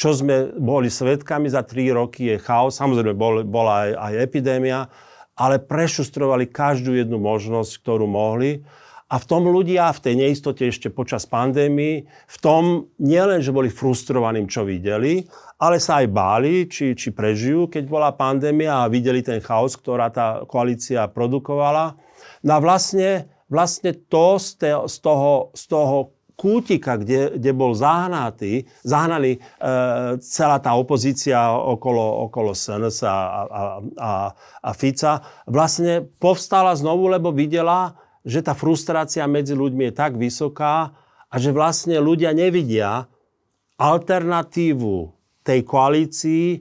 [0.00, 2.80] čo sme boli svetkami za tri roky, je chaos.
[2.80, 4.88] Samozrejme, bol, bola aj, aj epidémia,
[5.36, 8.64] ale prešustrovali každú jednu možnosť, ktorú mohli.
[9.12, 13.68] A v tom ľudia, v tej neistote ešte počas pandémii, v tom nielen, že boli
[13.68, 15.20] frustrovaní, čo videli,
[15.60, 20.08] ale sa aj báli, či, či prežijú, keď bola pandémia a videli ten chaos, ktorá
[20.08, 21.98] tá koalícia produkovala.
[22.46, 25.96] No a vlastne, vlastne to z, z, toho, z toho
[26.40, 29.40] kútika, kde, kde bol zahnatý, zahnaný e,
[30.24, 33.60] celá tá opozícia okolo, okolo SNS a, a,
[34.00, 34.12] a,
[34.64, 37.92] a Fica, vlastne povstala znovu, lebo videla,
[38.24, 40.96] že tá frustrácia medzi ľuďmi je tak vysoká
[41.28, 43.04] a že vlastne ľudia nevidia
[43.76, 45.12] alternatívu
[45.44, 46.58] tej koalícii e,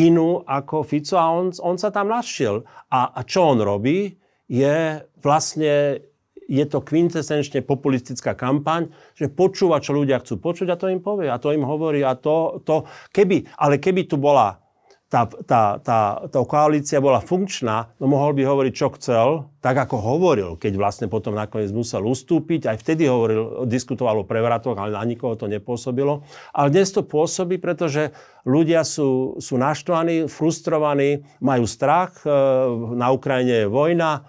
[0.00, 2.64] inú ako Fico a on, on sa tam našiel.
[2.88, 4.16] A, a čo on robí,
[4.48, 6.00] je vlastne
[6.46, 11.26] je to kvintesenčne populistická kampaň, že počúva, čo ľudia chcú počuť a to im povie
[11.26, 14.62] a to im hovorí a to, to keby, ale keby tu bola
[15.06, 20.02] tá, tá, tá, tá koalícia bola funkčná, no mohol by hovoriť, čo chcel, tak ako
[20.02, 22.66] hovoril, keď vlastne potom nakoniec musel ustúpiť.
[22.66, 26.26] Aj vtedy hovoril, diskutoval o prevratoch, ale na nikoho to nepôsobilo.
[26.50, 28.10] Ale dnes to pôsobí, pretože
[28.42, 32.30] ľudia sú, sú naštvaní, frustrovaní, majú strach, e,
[32.98, 34.26] na Ukrajine je vojna,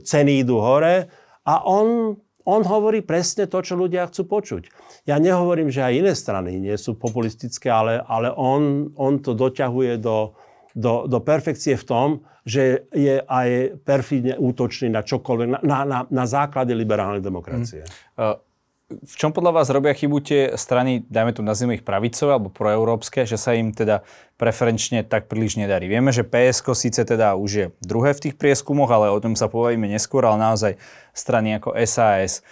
[0.00, 1.08] ceny idú hore
[1.44, 4.68] a on on hovorí presne to, čo ľudia chcú počuť.
[5.08, 9.96] Ja nehovorím, že aj iné strany nie sú populistické, ale, ale on, on to doťahuje
[9.96, 10.36] do,
[10.76, 12.08] do, do perfekcie v tom,
[12.44, 17.88] že je aj perfidne útočný na čokoľvek, na, na, na základe liberálnej demokracie.
[18.20, 18.36] Hmm.
[18.36, 18.53] Uh
[18.92, 23.24] v čom podľa vás robia chybu tie strany, dajme tu nazvime ich pravicové alebo proeurópske,
[23.24, 24.04] že sa im teda
[24.36, 25.88] preferenčne tak príliš nedarí?
[25.88, 29.48] Vieme, že PSK síce teda už je druhé v tých prieskumoch, ale o tom sa
[29.48, 30.72] povíme neskôr, ale naozaj
[31.16, 32.44] strany ako SAS,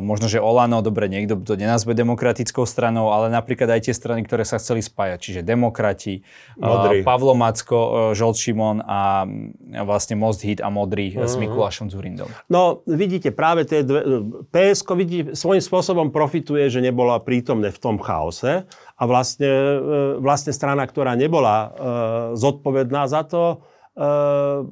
[0.00, 4.48] možno, že Olano, dobre, niekto to nenazve demokratickou stranou, ale napríklad aj tie strany, ktoré
[4.48, 6.24] sa chceli spájať, čiže demokrati,
[6.56, 11.28] uh, Pavlo Macko, uh, Žolt Šimon a uh, vlastne Most Hit a Modrý uh-huh.
[11.28, 11.52] s mhm.
[11.52, 12.32] Mikulášom Zurindom.
[12.48, 18.00] No, vidíte, práve tie dve, PSK vidí, svojím spôsobom profituje, že nebola prítomné v tom
[18.00, 18.64] chaose
[18.96, 19.52] a vlastne,
[20.16, 21.74] vlastne strana, ktorá nebola
[22.38, 23.60] zodpovedná za to,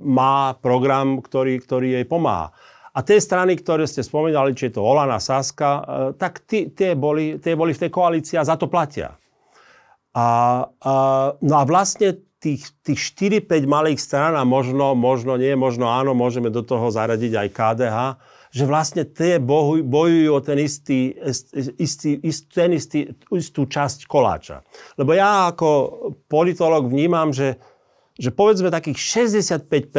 [0.01, 2.57] má program, ktorý, ktorý jej pomáha.
[2.91, 5.83] A tie strany, ktoré ste spomínali, či je to Olana, Saska, e,
[6.19, 9.15] tak tie, boli, tie boli v tej koalícii a za to platia.
[10.11, 10.27] A,
[10.67, 10.95] a,
[11.39, 16.51] no a vlastne tých, tých 4-5 malých strán a možno, možno nie, možno áno, môžeme
[16.51, 17.99] do toho zaradiť aj KDH,
[18.51, 21.15] že vlastne tie bojujú, bojujú o ten istý,
[21.79, 24.67] istý, istý, ten istý, istú časť koláča.
[24.99, 25.69] Lebo ja ako
[26.27, 27.61] politolog vnímam, že,
[28.19, 28.99] že povedzme takých
[29.31, 29.95] 65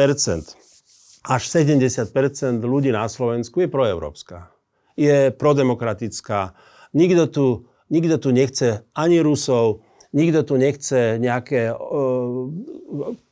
[1.22, 4.50] až 70% ľudí na Slovensku je proeurópska.
[4.98, 6.54] Je prodemokratická.
[6.92, 7.46] Nikto tu,
[7.88, 12.50] nikto tu nechce ani Rusov, nikto tu nechce nejaké uh,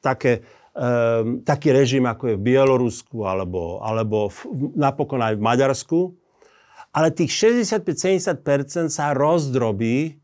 [0.00, 0.46] také,
[0.78, 4.38] uh, taký režim, ako je v Bielorusku alebo, alebo v,
[4.78, 6.00] napokon aj v Maďarsku.
[6.90, 10.18] Ale tých 65-70% sa rozdrobí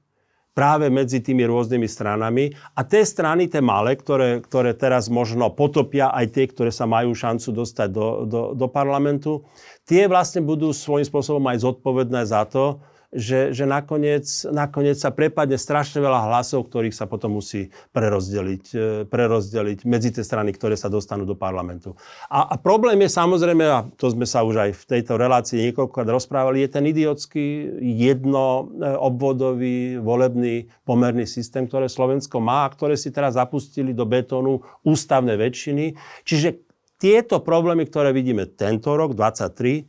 [0.56, 2.48] práve medzi tými rôznymi stranami.
[2.72, 7.12] A tie strany, tie malé, ktoré, ktoré teraz možno potopia aj tie, ktoré sa majú
[7.12, 9.44] šancu dostať do, do, do parlamentu,
[9.84, 12.80] tie vlastne budú svojím spôsobom aj zodpovedné za to,
[13.14, 19.04] že, že nakoniec, nakoniec sa prepadne strašne veľa hlasov, ktorých sa potom musí prerozdeliť, e,
[19.06, 21.94] prerozdeliť medzi tie strany, ktoré sa dostanú do parlamentu.
[22.26, 26.08] A, a problém je samozrejme, a to sme sa už aj v tejto relácii niekoľkokrát
[26.10, 27.44] rozprávali, je ten idiotský
[27.82, 35.36] jednoobvodový volebný pomerný systém, ktoré Slovensko má a ktoré si teraz zapustili do betónu ústavné
[35.38, 35.94] väčšiny.
[36.26, 36.66] Čiže
[36.96, 39.84] tieto problémy, ktoré vidíme tento rok, 23,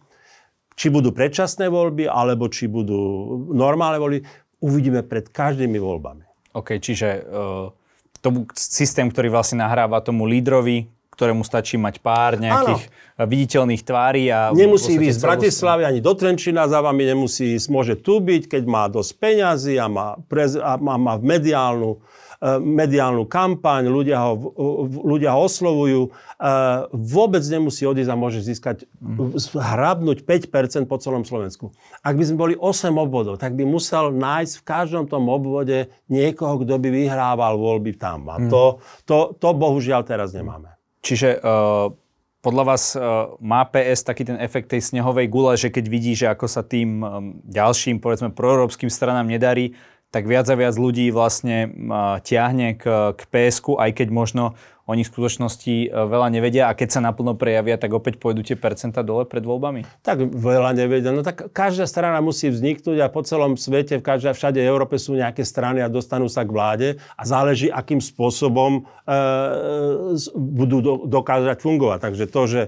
[0.78, 3.02] či budú predčasné voľby, alebo či budú
[3.50, 4.20] normálne voľby,
[4.62, 6.54] uvidíme pred každými voľbami.
[6.54, 7.74] OK, čiže uh,
[8.22, 10.86] tomu systém, ktorý vlastne nahráva tomu lídrovi,
[11.18, 13.26] ktorému stačí mať pár nejakých ano.
[13.26, 14.30] viditeľných tvári.
[14.30, 18.46] A nemusí ísť z Bratislavy ani do Trenčina za vami, nemusí ísť, môže tu byť,
[18.46, 22.27] keď má dosť peňazí a má, prez, a má, má mediálnu Eh,
[22.62, 24.34] mediálnu kampaň, ľudia ho,
[25.02, 28.86] ľudia ho oslovujú, eh, vôbec nemusí odísť a môže získať,
[29.58, 31.74] hrabnúť 5% po celom Slovensku.
[32.06, 36.62] Ak by sme boli 8 obvodov, tak by musel nájsť v každom tom obvode niekoho,
[36.62, 38.30] kto by vyhrával voľby tam.
[38.30, 40.78] A to, to, to bohužiaľ teraz nemáme.
[41.02, 41.90] Čiže uh
[42.38, 46.32] podľa vás uh, má PS taký ten efekt tej snehovej gule, že keď vidí, že
[46.32, 47.06] ako sa tým um,
[47.44, 49.76] ďalším, povedzme, proeurópskym stranám nedarí,
[50.12, 51.68] tak viac a viac ľudí vlastne
[52.24, 54.56] ťahne k, k psk aj keď možno
[54.88, 58.56] oni v skutočnosti e, veľa nevedia a keď sa naplno prejavia, tak opäť pôjdu tie
[58.56, 59.84] percenta dole pred voľbami?
[60.00, 61.12] Tak veľa nevedia.
[61.12, 64.96] No tak každá strana musí vzniknúť a po celom svete, v každej, všade v Európe
[64.96, 66.90] sú nejaké strany a dostanú sa k vláde
[67.20, 69.12] a záleží, akým spôsobom e,
[70.40, 72.00] budú do, dokázať fungovať.
[72.08, 72.62] Takže to, že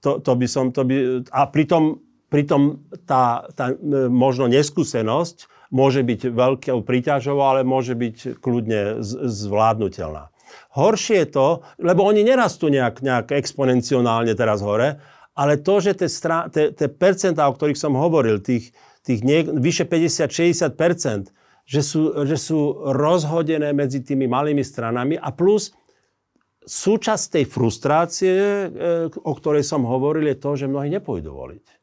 [0.00, 0.72] to, to by som...
[0.72, 2.00] To by, a pritom,
[2.32, 10.30] pritom tá, tá e, možno neskúsenosť môže byť veľkou príťažou, ale môže byť kľudne zvládnutelná.
[10.78, 11.48] Horšie je to,
[11.80, 15.00] lebo oni nerastú nejak, nejak exponenciálne teraz hore,
[15.36, 18.72] ale to, že tie, stra- tie, tie percentá, o ktorých som hovoril, tých,
[19.04, 20.72] tých nie, vyše 50-60
[21.66, 25.74] že sú, že sú rozhodené medzi tými malými stranami a plus
[26.66, 28.66] súčasť tej frustrácie, e,
[29.10, 31.75] o ktorej som hovoril, je to, že mnohí nepôjdu voliť.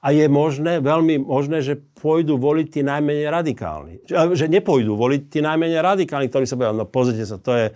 [0.00, 3.94] A je možné, veľmi možné, že pôjdu voliť tí najmenej radikálni.
[4.08, 7.66] Že nepôjdu voliť tí najmenej radikálni, ktorí sa povedia, no pozrite sa, to je,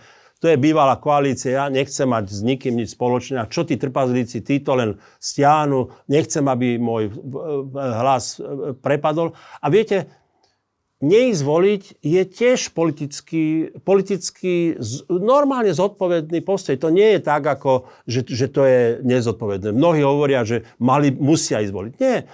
[0.41, 3.45] to je bývalá koalícia, ja nechcem mať s nikým nič spoločné.
[3.45, 7.13] A čo tí trpazlíci, títo len stiahnu, nechcem, aby môj
[7.77, 8.41] hlas
[8.81, 9.37] prepadol.
[9.61, 10.24] A viete,
[11.03, 14.79] neísť voliť je tiež politicky, politicky
[15.11, 16.79] normálne zodpovedný postoj.
[16.79, 19.75] To nie je tak, ako, že, že to je nezodpovedné.
[19.75, 21.93] Mnohí hovoria, že mali, musia ísť voliť.
[21.99, 22.29] Nie.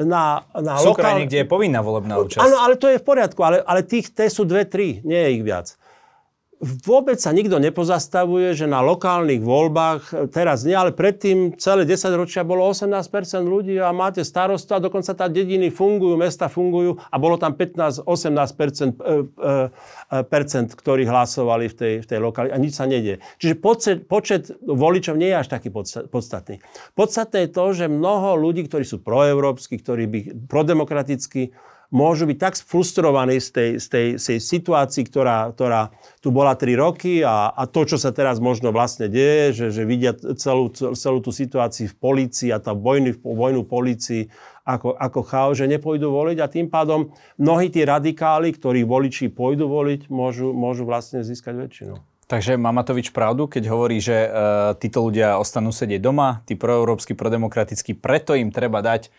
[0.00, 1.12] Na, na Sú lokál...
[1.12, 2.40] krajiny, kde je povinná volebná účasť.
[2.40, 5.30] Áno, ale to je v poriadku, ale, ale tých, tie sú dve, tri, nie je
[5.36, 5.76] ich viac
[6.60, 12.44] vôbec sa nikto nepozastavuje, že na lokálnych voľbách, teraz nie, ale predtým celé 10 ročia
[12.44, 13.00] bolo 18%
[13.48, 18.04] ľudí a máte starostu a dokonca tá dediny fungujú, mesta fungujú a bolo tam 15-18%,
[18.92, 23.24] e, e, ktorí hlasovali v tej, v tej lokalite a nič sa nedie.
[23.40, 25.72] Čiže počet, počet voličov nie je až taký
[26.12, 26.60] podstatný.
[26.92, 31.56] Podstatné je to, že mnoho ľudí, ktorí sú proeurópsky, ktorí by prodemokraticky
[31.90, 35.90] môžu byť tak frustrovaní z tej, z tej, z tej situácii, ktorá, ktorá
[36.22, 39.82] tu bola 3 roky a, a to, čo sa teraz možno vlastne deje, že, že
[39.84, 44.30] vidia celú, celú tú situáciu v polícii a tá vojny, vojnu polícii
[44.62, 49.66] ako, ako chaos, že nepôjdu voliť a tým pádom mnohí tí radikáli, ktorí voliči pôjdu
[49.66, 51.94] voliť, môžu, môžu vlastne získať väčšinu.
[52.30, 54.30] Takže má Matovič pravdu, keď hovorí, že uh,
[54.78, 59.10] títo ľudia ostanú sedieť doma, tí proeurópsky, prodemokratickí, preto im treba dať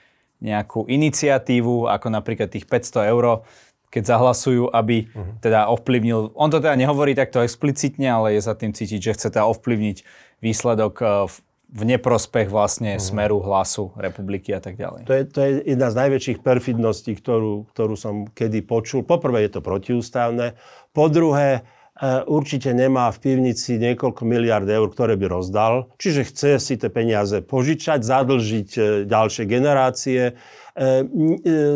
[0.41, 3.45] nejakú iniciatívu, ako napríklad tých 500 eur,
[3.91, 5.37] keď zahlasujú, aby uh-huh.
[5.43, 9.27] teda ovplyvnil, on to teda nehovorí takto explicitne, ale je za tým cítiť, že chce
[9.29, 9.97] teda ovplyvniť
[10.39, 11.35] výsledok eh, v,
[11.71, 13.03] v neprospech vlastne uh-huh.
[13.03, 15.05] smeru, hlasu republiky a tak ďalej.
[15.05, 19.03] To je, to je jedna z najväčších perfidností, ktorú, ktorú som kedy počul.
[19.03, 20.55] Poprvé je to protiústavné,
[20.95, 21.80] po druhé E,
[22.25, 25.93] určite nemá v pivnici niekoľko miliard eur, ktoré by rozdal.
[26.01, 30.33] Čiže chce si tie peniaze požičať, zadlžiť e, ďalšie generácie.
[30.73, 30.91] E,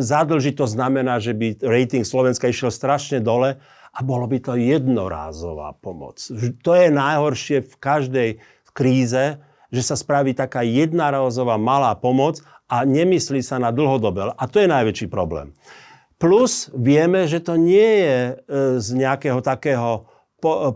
[0.01, 3.61] zadlžiť to znamená, že by rating Slovenska išiel strašne dole
[3.93, 6.17] a bolo by to jednorázová pomoc.
[6.65, 8.29] To je najhoršie v každej
[8.73, 9.37] kríze,
[9.69, 14.33] že sa spraví taká jednorázová malá pomoc a nemyslí sa na dlhodobé.
[14.33, 15.53] A to je najväčší problém.
[16.17, 18.19] Plus vieme, že to nie je
[18.79, 20.75] z nejakého takého po,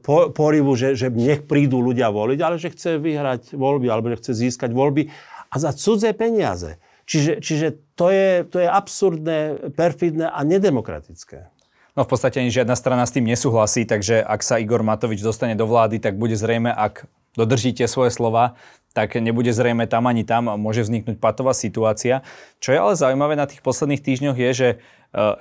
[0.00, 4.20] po, porivu, že, že nech prídu ľudia voliť, ale že chce vyhrať voľby alebo že
[4.20, 5.12] chce získať voľby
[5.52, 6.80] a za cudzé peniaze.
[7.06, 9.38] Čiže, čiže to, je, to je absurdné,
[9.78, 11.54] perfidné a nedemokratické.
[11.96, 15.56] No v podstate ani žiadna strana s tým nesúhlasí, takže ak sa Igor Matovič dostane
[15.56, 18.58] do vlády, tak bude zrejme, ak dodržíte svoje slova,
[18.92, 22.24] tak nebude zrejme tam ani tam môže vzniknúť patová situácia.
[22.64, 24.76] Čo je ale zaujímavé na tých posledných týždňoch je, že e,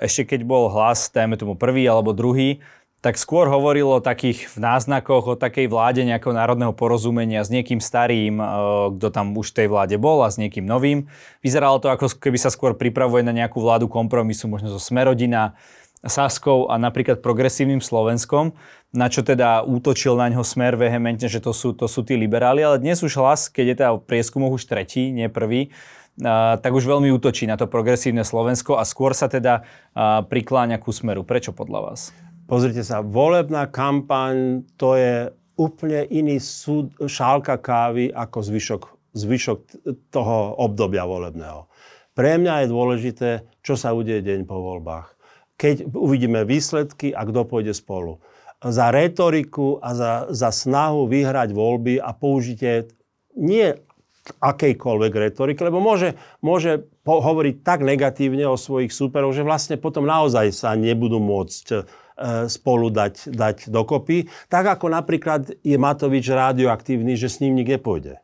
[0.03, 2.59] ešte keď bol hlas, dajme tomu prvý alebo druhý,
[3.05, 8.41] tak skôr hovoril o takých náznakoch, o takej vláde nejakého národného porozumenia s niekým starým,
[8.41, 8.45] e,
[8.97, 11.05] kto tam už v tej vláde bol a s niekým novým.
[11.45, 15.53] Vyzeralo to, ako keby sa skôr pripravuje na nejakú vládu kompromisu, možno zo Smerodina,
[16.01, 18.57] Saskou a napríklad progresívnym Slovenskom,
[18.89, 22.65] na čo teda útočil na ňo smer vehementne, že to sú, to sú tí liberáli,
[22.65, 25.69] ale dnes už hlas, keď je teda v prieskumoch už tretí, nie prvý,
[26.15, 30.79] Uh, tak už veľmi útočí na to progresívne Slovensko a skôr sa teda uh, prikláňa
[30.79, 31.27] ku smeru.
[31.27, 32.15] Prečo podľa vás?
[32.45, 38.81] Pozrite sa, volebná kampaň to je úplne iný súd, šálka kávy ako zvyšok,
[39.17, 39.59] zvyšok
[40.13, 41.65] toho obdobia volebného.
[42.13, 43.29] Pre mňa je dôležité,
[43.65, 45.17] čo sa udeje deň po voľbách.
[45.57, 48.21] Keď uvidíme výsledky a kto pôjde spolu.
[48.61, 52.93] Za retoriku a za, za snahu vyhrať voľby a použitie
[53.33, 53.73] nie
[54.37, 56.13] akejkoľvek retoriky, lebo môže,
[56.45, 62.47] môže hovoriť tak negatívne o svojich súperoch, že vlastne potom naozaj sa nebudú môcť E,
[62.47, 64.31] spolu dať, dať dokopy.
[64.47, 68.23] Tak ako napríklad je Matovič radioaktívny, že s ním nik nepôjde.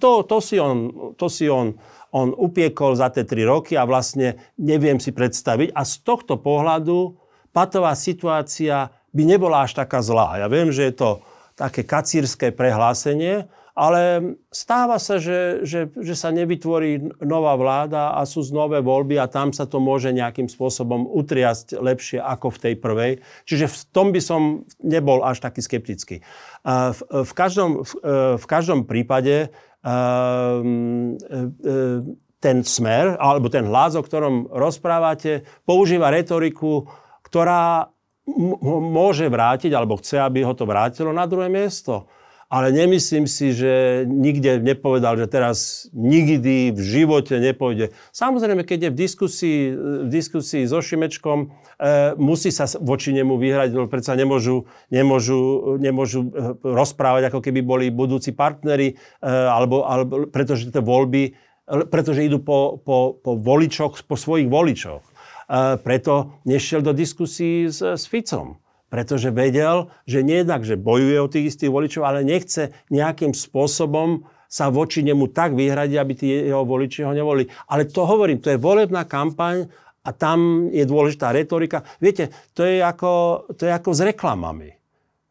[0.00, 1.76] To, to si, on, to si on,
[2.16, 5.76] on upiekol za tie tri roky a vlastne neviem si predstaviť.
[5.76, 7.20] A z tohto pohľadu
[7.52, 10.40] patová situácia by nebola až taká zlá.
[10.40, 11.20] Ja viem, že je to
[11.60, 18.40] také kacírske prehlásenie, ale stáva sa, že, že, že sa nevytvorí nová vláda a sú
[18.40, 23.12] znové voľby a tam sa to môže nejakým spôsobom utriasť lepšie ako v tej prvej.
[23.44, 26.24] Čiže v tom by som nebol až taký skeptický.
[26.64, 27.92] V, v, každom, v,
[28.40, 29.52] v každom prípade
[29.84, 31.44] ehm, e,
[32.40, 36.88] ten smer, alebo ten hlas, o ktorom rozprávate, používa retoriku,
[37.28, 37.92] ktorá
[38.80, 42.08] môže vrátiť, alebo chce, aby ho to vrátilo na druhé miesto.
[42.46, 47.90] Ale nemyslím si, že nikde nepovedal, že teraz nikdy v živote nepôjde.
[48.14, 49.60] Samozrejme, keď je v diskusii,
[50.06, 56.30] v diskusii so Šimečkom, e, musí sa voči nemu vyhrať, lebo predsa nemôžu, nemôžu, nemôžu
[56.30, 61.34] e, rozprávať, ako keby boli budúci partneri, e, alebo, alebo pretože tie voľby,
[61.90, 65.02] pretože idú po, po, po voličoch, po svojich voličoch.
[65.02, 65.10] E,
[65.82, 71.30] preto nešiel do diskusí s, s Ficom pretože vedel, že nie tak, že bojuje o
[71.30, 76.62] tých istých voličov, ale nechce nejakým spôsobom sa voči nemu tak vyhradiť, aby tí jeho
[76.62, 77.50] voliči ho nevolili.
[77.66, 79.66] Ale to hovorím, to je volebná kampaň
[80.06, 81.82] a tam je dôležitá retorika.
[81.98, 84.70] Viete, to je ako, to je ako s reklamami.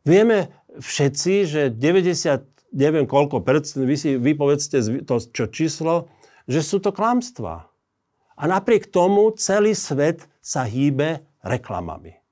[0.03, 6.12] Vieme všetci, že 90, neviem koľko percent, vy, si, vy povedzte to čo číslo,
[6.45, 7.72] že sú to klamstvá.
[8.36, 12.24] A napriek tomu celý svet sa hýbe reklamami.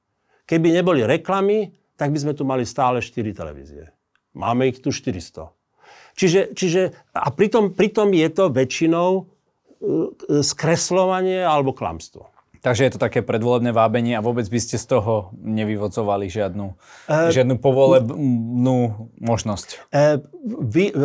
[0.43, 3.93] Keby neboli reklamy, tak by sme tu mali stále 4 televízie.
[4.33, 5.53] Máme ich tu 400.
[6.13, 6.81] Čiže, čiže
[7.13, 9.25] a pritom, pritom je to väčšinou uh,
[10.45, 12.29] skreslovanie alebo klamstvo.
[12.63, 17.27] Takže je to také predvolebné vábenie a vôbec by ste z toho nevyvocovali žiadnu, uh,
[17.33, 18.77] žiadnu povolebnú
[19.19, 19.67] možnosť.
[19.91, 20.21] Uh,
[20.63, 20.95] vy,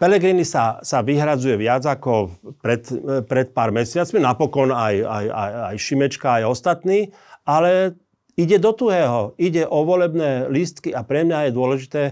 [0.00, 2.88] Pelegrini sa, sa vyhradzuje viac ako pred,
[3.26, 7.12] pred pár mesiacmi, napokon aj, aj, aj, aj Šimečka, aj ostatní,
[7.44, 7.98] ale
[8.38, 12.02] ide do tuhého, ide o volebné lístky a pre mňa je dôležité,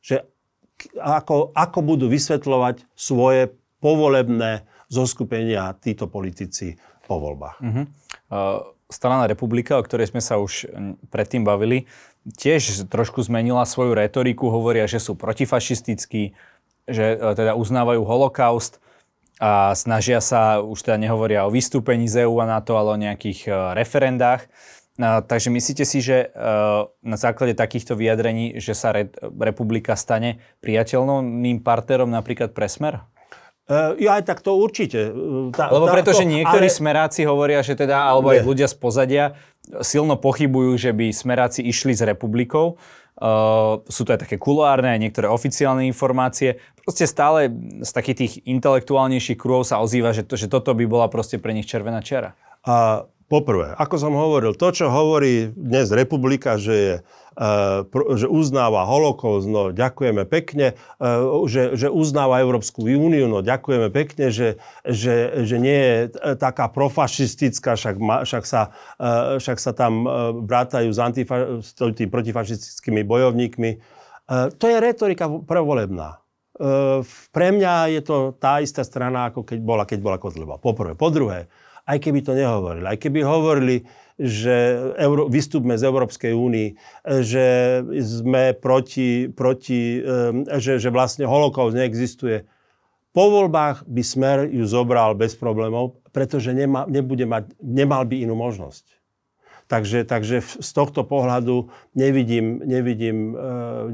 [0.00, 0.24] že
[0.96, 3.52] ako, ako budú vysvetľovať svoje
[3.84, 7.58] povolebné zoskupenia títo politici po voľbách.
[7.60, 7.84] Uh-huh.
[8.32, 10.68] Uh, Strana republika, o ktorej sme sa už
[11.08, 11.88] predtým bavili,
[12.36, 16.36] tiež trošku zmenila svoju retoriku, hovoria, že sú protifašistickí,
[16.88, 18.80] že uh, teda uznávajú holokaust
[19.42, 23.40] a snažia sa, už teda nehovoria o vystúpení z EU a NATO, ale o nejakých
[23.50, 24.46] uh, referendách.
[25.02, 29.10] Takže myslíte si, že uh, na základe takýchto vyjadrení, že sa Re-
[29.42, 33.02] republika stane priateľným partnerom napríklad pre Smer?
[33.66, 35.10] Uh, ja aj tak to určite.
[35.50, 36.78] Tá, Lebo pretože to, niektorí ale...
[36.78, 39.24] smeráci hovoria, že teda, alebo aj ľudia z pozadia,
[39.82, 42.78] silno pochybujú, že by smeráci išli s republikou.
[43.18, 46.62] Uh, sú to aj také kuloárne, aj niektoré oficiálne informácie.
[46.86, 47.50] Proste stále
[47.82, 51.50] z takých tých intelektuálnejších krúhov sa ozýva, že, to, že toto by bola proste pre
[51.50, 52.38] nich červená čiara.
[52.62, 56.94] Uh, Poprvé, ako som hovoril, to, čo hovorí dnes republika, že, je,
[57.40, 57.88] uh,
[58.20, 64.28] že uznáva holokaust, no ďakujeme pekne, uh, že, že uznáva Európsku úniu, no ďakujeme pekne,
[64.28, 65.96] že, že, že nie je
[66.36, 67.96] taká profašistická, však,
[68.28, 68.76] však, sa,
[69.40, 70.04] však sa tam
[70.44, 73.70] brátajú s, antifa- s tými protifašistickými bojovníkmi.
[74.30, 76.20] To je retorika prevolebná.
[77.34, 80.54] Pre mňa je to tá istá strana, ako keď bola, keď bola Kotleba.
[80.54, 80.94] Poprvé.
[80.94, 81.50] Po druhé,
[81.84, 82.86] aj keby to nehovorili.
[82.88, 83.76] Aj keby hovorili,
[84.14, 86.68] že Euró- vystúpme z Európskej únii,
[87.24, 87.46] že
[87.98, 89.98] sme proti, proti
[90.58, 92.46] že, že vlastne holokaust neexistuje.
[93.14, 98.34] Po voľbách by Smer ju zobral bez problémov, pretože nema, nebude mať, nemal by inú
[98.34, 98.90] možnosť.
[99.64, 103.34] Takže, takže z tohto pohľadu nevidím, nevidím e,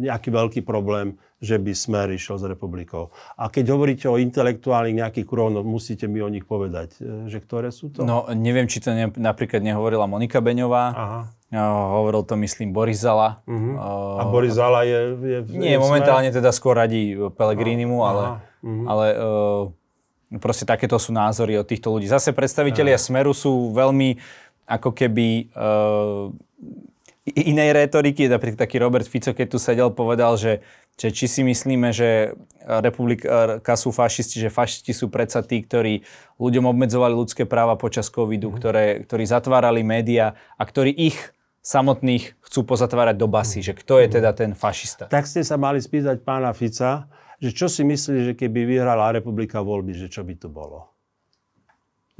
[0.02, 3.08] nejaký veľký problém, že by Smer išiel s republikou.
[3.40, 7.40] A keď hovoríte o intelektuálnych nejakých kruhoch, no musíte mi o nich povedať, e, že
[7.40, 8.04] ktoré sú to?
[8.04, 10.84] No neviem, či to ne, napríklad nehovorila Monika Beňová.
[10.92, 11.20] Aha.
[11.50, 13.42] No, hovoril to, myslím, Boris Zala.
[13.42, 13.74] Uh-huh.
[13.74, 15.18] Uh, a Boris Zala je...
[15.18, 18.84] je, nie, je momentálne teda skôr radí Pelegrinimu, ale, uh-huh.
[18.86, 22.06] ale uh, proste takéto sú názory od týchto ľudí.
[22.06, 23.10] Zase predstavitelia uh-huh.
[23.10, 24.14] Smeru sú veľmi
[24.70, 26.30] ako keby uh,
[27.34, 30.62] inej retoriky, napríklad taký Robert Fico, keď tu sedel, povedal, že,
[30.98, 32.34] že či si myslíme, že
[32.66, 36.04] republika sú fašisti, že fašisti sú predsa tí, ktorí
[36.36, 38.56] ľuďom obmedzovali ľudské práva počas covidu, mm.
[38.56, 41.16] ktoré, ktorí zatvárali médiá a ktorí ich
[41.60, 43.66] samotných chcú pozatvárať do basy, mm.
[43.66, 44.14] že kto je mhm.
[44.16, 45.04] teda ten fašista.
[45.12, 47.08] Tak ste sa mali spýtať pána Fica,
[47.40, 50.99] že čo si myslí, že keby vyhrala republika voľby, že čo by to bolo?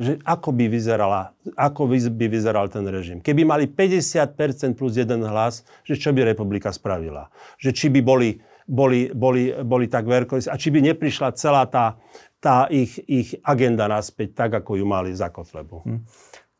[0.01, 3.20] Že ako by, vyzerala, ako by vyzeral ten režim.
[3.20, 7.28] Keby mali 50% plus jeden hlas, že čo by republika spravila.
[7.61, 12.01] Že či by boli, boli, boli, boli tak veľkosti a či by neprišla celá tá,
[12.40, 15.84] tá ich, ich agenda naspäť tak, ako ju mali za Kotlebu.
[15.84, 16.01] Hm.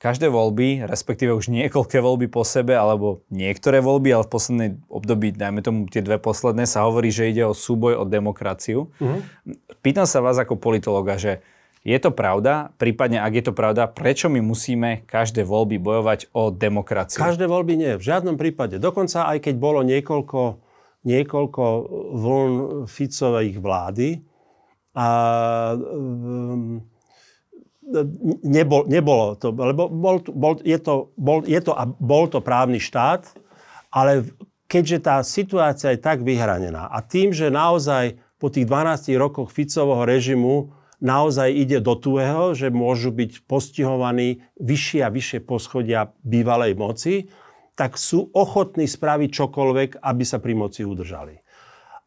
[0.01, 5.29] Každé voľby, respektíve už niekoľké voľby po sebe, alebo niektoré voľby, ale v poslednej období,
[5.29, 8.89] dajme tomu tie dve posledné, sa hovorí, že ide o súboj o demokraciu.
[8.97, 9.21] Mm-hmm.
[9.85, 11.45] Pýtam sa vás ako politologa, že
[11.81, 12.77] je to pravda?
[12.77, 17.21] Prípadne, ak je to pravda, prečo my musíme každé voľby bojovať o demokraciu?
[17.25, 18.77] Každé voľby nie, v žiadnom prípade.
[18.77, 20.61] Dokonca aj keď bolo niekoľko,
[21.09, 21.65] niekoľko
[22.21, 22.53] vln
[22.85, 24.09] Ficových vlády,
[24.91, 25.07] a
[25.79, 26.83] um,
[28.43, 32.83] nebol, nebolo to, lebo bol, bol, je, to, bol, je to, a bol to právny
[32.83, 33.31] štát,
[33.95, 34.27] ale
[34.67, 40.03] keďže tá situácia je tak vyhranená a tým, že naozaj po tých 12 rokoch Ficového
[40.07, 47.15] režimu naozaj ide do tuého, že môžu byť postihovaní vyššie a vyššie poschodia bývalej moci,
[47.75, 51.41] tak sú ochotní spraviť čokoľvek, aby sa pri moci udržali.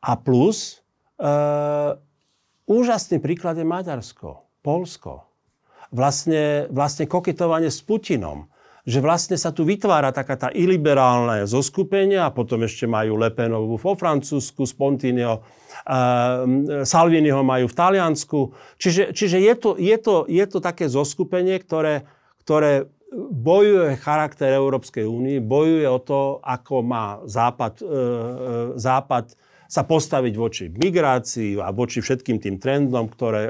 [0.05, 0.85] A plus,
[1.17, 1.33] e,
[2.69, 5.25] úžasný príklad je Maďarsko, Polsko.
[5.89, 8.52] Vlastne, vlastne koketovanie s Putinom
[8.84, 13.93] že vlastne sa tu vytvára taká tá iliberálne zoskupenie a potom ešte majú Lepenovu vo
[13.95, 18.39] Francúzsku, Spontinio, uh, Salviniho majú v Taliansku.
[18.75, 22.03] Čiže, čiže je, to, je, to, je to také zoskupenie, ktoré,
[22.43, 22.91] ktoré
[23.31, 29.31] bojuje charakter Európskej únie, bojuje o to, ako má Západ, uh, Západ
[29.68, 33.49] sa postaviť voči migrácii a voči všetkým tým trendom, ktoré,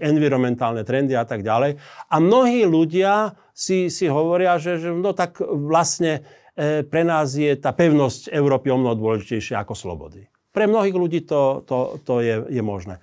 [0.00, 1.76] environmentálne trendy a tak ďalej.
[2.08, 6.26] A mnohí ľudia si, si hovoria, že, že no tak vlastne
[6.56, 10.26] e, pre nás je tá pevnosť Európy o mnoho dôležitejšia ako slobody.
[10.54, 13.02] Pre mnohých ľudí to, to, to je, je možné.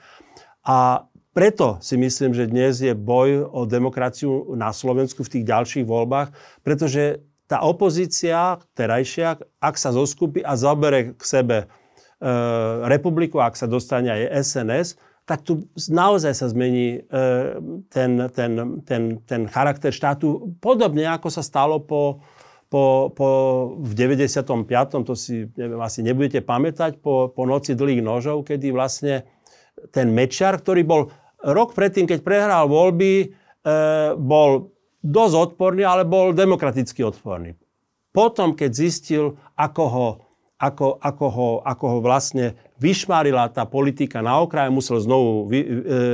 [0.64, 5.86] A preto si myslím, že dnes je boj o demokraciu na Slovensku v tých ďalších
[5.88, 11.81] voľbách, pretože tá opozícia terajšia, ak sa zoskupí a zabere k sebe E,
[12.86, 14.88] republiku, ak sa dostane aj SNS,
[15.26, 17.20] tak tu naozaj sa zmení e,
[17.94, 18.52] ten, ten,
[18.86, 22.26] ten, ten charakter štátu podobne, ako sa stalo po,
[22.68, 23.30] po, po,
[23.80, 25.06] v 95.
[25.06, 29.24] to si neviem, asi nebudete pamätať, po, po noci dlhých nožov, kedy vlastne
[29.94, 31.02] ten Mečiar, ktorý bol
[31.42, 33.28] rok predtým, keď prehral voľby, e,
[34.18, 37.58] bol dosť odporný, ale bol demokraticky odporný.
[38.12, 40.08] Potom, keď zistil, ako ho
[40.62, 45.70] ako, ako, ho, ako ho vlastne vyšmárila tá politika na okraj, musel znovu vy, e,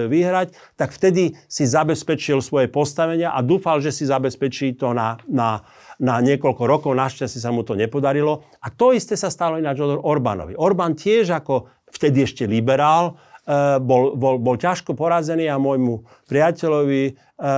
[0.07, 5.67] vyhrať, tak vtedy si zabezpečil svoje postavenia a dúfal, že si zabezpečí to na, na,
[5.99, 6.95] na niekoľko rokov.
[6.95, 8.47] Našťastie sa mu to nepodarilo.
[8.63, 10.55] A to isté sa stalo ináč Orbánovi.
[10.55, 17.03] Orbán tiež ako vtedy ešte liberál, e, bol, bol, bol ťažko porazený a môjmu priateľovi,
[17.03, 17.53] e, e,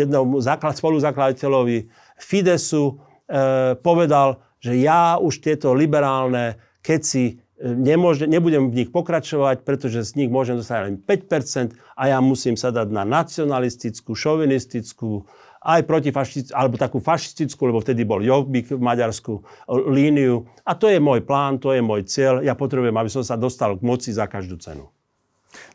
[0.00, 2.96] jednomu základ, spoluzakladateľovi Fidesu
[3.28, 10.12] e, povedal, že ja už tieto liberálne keci e, nemôže, nebudem v nich pokračovať, pretože
[10.12, 15.24] z nich môžem dostať len 5% a ja musím sa dať na nacionalistickú, šovinistickú,
[15.60, 20.48] aj protifašistickú, alebo takú fašistickú, lebo vtedy bol Jobbik v Maďarsku, líniu.
[20.64, 22.40] A to je môj plán, to je môj cieľ.
[22.40, 24.88] Ja potrebujem, aby som sa dostal k moci za každú cenu.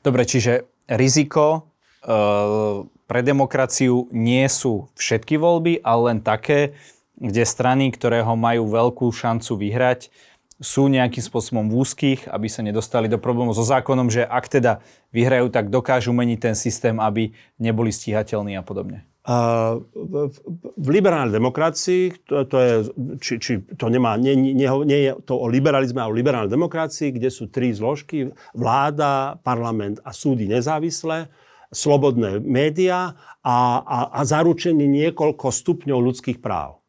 [0.01, 1.69] Dobre, čiže riziko
[2.01, 6.73] e, pre demokraciu nie sú všetky voľby, ale len také,
[7.19, 10.11] kde strany, ktoré ho majú veľkú šancu vyhrať,
[10.55, 14.79] sú nejakým spôsobom v úzkých, aby sa nedostali do problémov so zákonom, že ak teda
[15.11, 19.03] vyhrajú, tak dokážu meniť ten systém, aby neboli stíhateľní a podobne.
[19.25, 20.29] Uh, v,
[20.77, 22.73] v liberálnej demokracii, to, to je,
[23.17, 27.09] či, či to nemá, nie, nie, nie je to o liberalizme, ale o liberálnej demokracii,
[27.09, 31.25] kde sú tri zložky, vláda, parlament a súdy nezávislé,
[31.73, 36.84] slobodné médiá a, a, a zaručenie niekoľko stupňov ľudských práv.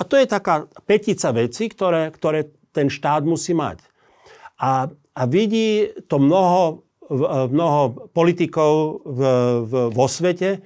[0.00, 3.84] A to je taká petica veci, ktoré, ktoré ten štát musí mať.
[4.56, 6.88] A, a vidí to mnoho,
[7.52, 9.20] mnoho politikov v,
[9.68, 10.64] v, vo svete,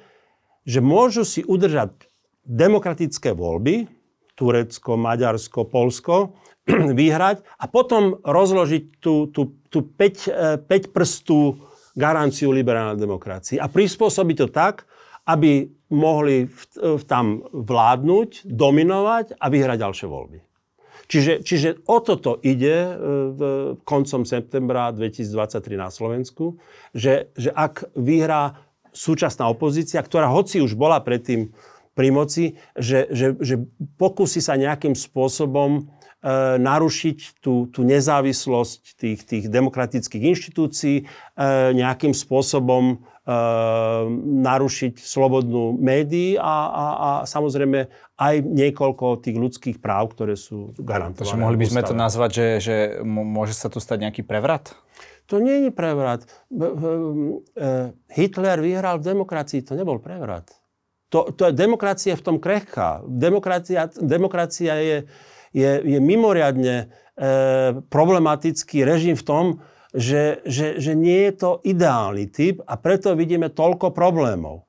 [0.62, 2.06] že môžu si udržať
[2.46, 3.90] demokratické voľby,
[4.34, 6.38] Turecko, Maďarsko, Polsko,
[7.00, 11.58] vyhrať a potom rozložiť tú, tú, tú 5, 5 prstú
[11.94, 14.86] garanciu liberálnej demokracii a prispôsobiť to tak,
[15.24, 20.38] aby mohli v, tam vládnuť, dominovať a vyhrať ďalšie voľby.
[21.04, 22.90] Čiže, čiže o toto ide e,
[23.32, 23.40] v
[23.84, 26.56] koncom septembra 2023 na Slovensku,
[26.96, 28.56] že, že ak vyhrá
[28.94, 31.52] súčasná opozícia, ktorá hoci už bola predtým
[31.94, 32.44] pri moci,
[32.74, 33.60] že, že, že
[34.00, 35.86] pokusí sa nejakým spôsobom
[36.56, 41.04] narušiť tú, tú nezávislosť tých, tých demokratických inštitúcií, e,
[41.76, 47.88] nejakým spôsobom Ehm, narušiť slobodnú médií a, a, a samozrejme
[48.20, 51.24] aj niekoľko tých ľudských práv, ktoré sú garantované.
[51.24, 54.76] Takže mohli by sme to nazvať, že, že môže sa tu stať nejaký prevrat?
[55.32, 56.28] To nie je prevrat.
[56.52, 60.44] E, Hitler vyhral v demokracii, to nebol prevrat.
[61.08, 63.00] To, to je demokracia v tom krehká.
[63.08, 64.96] Demokracia, demokracia je,
[65.54, 66.86] je, je mimoriadne e,
[67.88, 69.44] problematický režim v tom,
[69.94, 74.66] že, že, že nie je to ideálny typ a preto vidíme toľko problémov.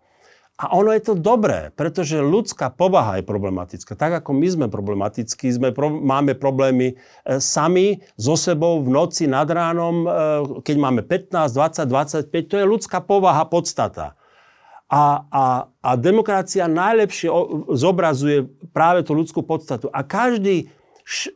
[0.56, 3.92] A ono je to dobré, pretože ľudská povaha je problematická.
[3.92, 9.52] Tak ako my sme problematickí, sme máme problémy e, sami so sebou v noci nad
[9.52, 10.10] ránom, e,
[10.64, 14.16] keď máme 15, 20, 25, to je ľudská povaha, podstata.
[14.86, 15.44] A, a,
[15.82, 17.28] a demokracia najlepšie
[17.74, 19.90] zobrazuje práve tú ľudskú podstatu.
[19.90, 20.70] A každý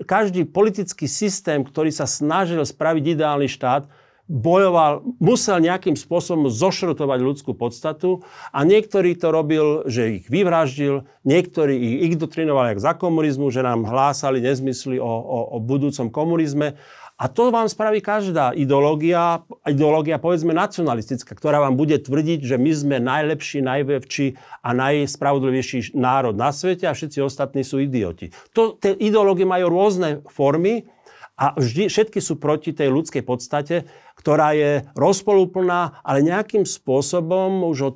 [0.09, 3.85] každý politický systém, ktorý sa snažil spraviť ideálny štát,
[4.29, 8.21] bojoval, musel nejakým spôsobom zošrotovať ľudskú podstatu
[8.53, 13.89] a niektorý to robil, že ich vyvraždil, niektorí ich indoktrinovali jak za komunizmu, že nám
[13.89, 16.77] hlásali nezmysly o, o, o budúcom komunizme.
[17.19, 22.71] A to vám spraví každá ideológia, ideológia povedzme nacionalistická, ktorá vám bude tvrdiť, že my
[22.71, 24.27] sme najlepší, najväčší
[24.63, 28.31] a najspravodlivejší národ na svete a všetci ostatní sú idioti.
[28.55, 30.87] To, tie ideológie majú rôzne formy,
[31.39, 33.87] a vždy, všetky sú proti tej ľudskej podstate,
[34.19, 37.95] ktorá je rozpolúplná, ale nejakým spôsobom už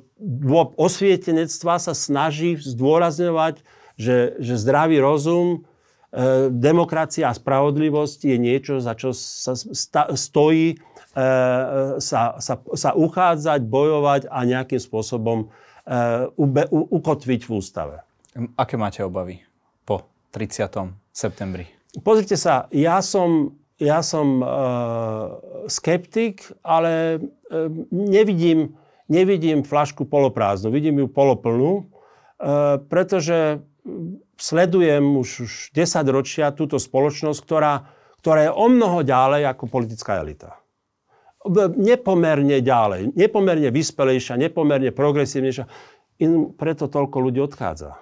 [0.80, 3.60] osvietenectva sa snaží zdôrazňovať,
[4.00, 5.68] že, že zdravý rozum,
[6.50, 10.76] demokracia a spravodlivosť je niečo, za čo sa stojí e,
[11.98, 15.46] sa, sa, sa uchádzať, bojovať a nejakým spôsobom e,
[16.38, 17.96] ube, u, ukotviť v ústave.
[18.54, 19.42] Aké máte obavy
[19.82, 20.94] po 30.
[21.10, 21.66] septembri?
[22.02, 25.38] Pozrite sa, ja som, ja som uh,
[25.70, 28.74] skeptik, ale uh, nevidím,
[29.06, 33.62] nevidím flašku poloprázdnu, vidím ju poloplnú, uh, pretože
[34.40, 37.74] sledujem už, už 10 ročia túto spoločnosť, ktorá,
[38.24, 40.56] ktorá je o mnoho ďalej ako politická elita.
[41.76, 45.68] Nepomerne ďalej, nepomerne vyspelejšia, nepomerne progresívnejšia.
[46.24, 48.00] In, preto toľko ľudí odchádza.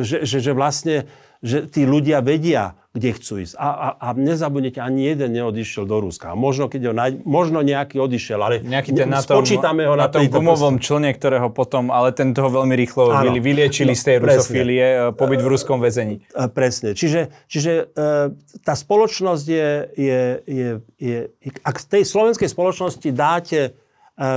[0.00, 1.10] Že, že, že vlastne
[1.40, 3.54] že tí ľudia vedia, kde chcú ísť.
[3.54, 6.34] A, a, a nezabudnite, ani jeden neodišiel do Ruska.
[6.34, 10.06] Možno, keď ho náj, možno nejaký odišiel, ale nejaký ten na tom, spočítame ho na,
[10.06, 13.30] na tom gumovom člne, ktorého potom, ale ten toho veľmi rýchlo Áno.
[13.30, 14.36] vyliečili no, z tej presne.
[14.42, 16.18] rusofílie, e, pobyt v ruskom väzení.
[16.34, 16.98] E, presne.
[16.98, 18.34] Čiže, čiže e,
[18.66, 20.20] tá spoločnosť je, je,
[20.50, 20.68] je,
[20.98, 21.18] je...
[21.62, 23.78] Ak tej slovenskej spoločnosti dáte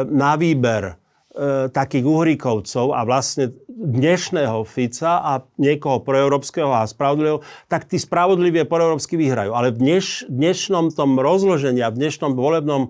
[0.08, 7.90] na výber e, takých uhríkovcov a vlastne dnešného Fica a niekoho proeurópskeho a spravodlivého, tak
[7.90, 9.52] tí spravodliví proeurópsky vyhrajú.
[9.58, 12.90] Ale v dneš, dnešnom tom rozložení a v dnešnom volebnom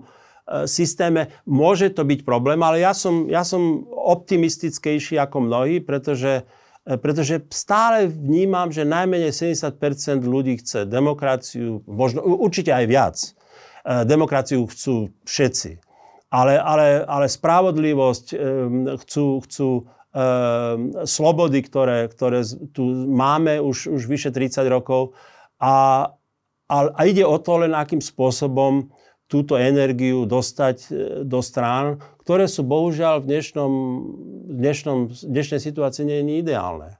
[0.68, 6.44] systéme môže to byť problém, ale ja som, ja som optimistickejší ako mnohí, pretože,
[6.84, 13.16] e, pretože stále vnímam, že najmenej 70% ľudí chce demokraciu, možno určite aj viac.
[13.18, 15.80] E, demokraciu chcú všetci
[16.34, 18.26] ale, ale, ale spravodlivosť,
[19.06, 19.86] chcú, chcú
[21.04, 25.18] slobody, ktoré, ktoré tu máme už, už vyše 30 rokov
[25.58, 26.06] a,
[26.70, 28.94] a, a ide o to len akým spôsobom
[29.26, 30.88] túto energiu dostať e,
[31.24, 33.72] do strán, ktoré sú bohužiaľ v dnešnom,
[34.60, 36.94] dnešnom, dnešnej situácii nie, nie ideálne.
[36.94, 36.98] E,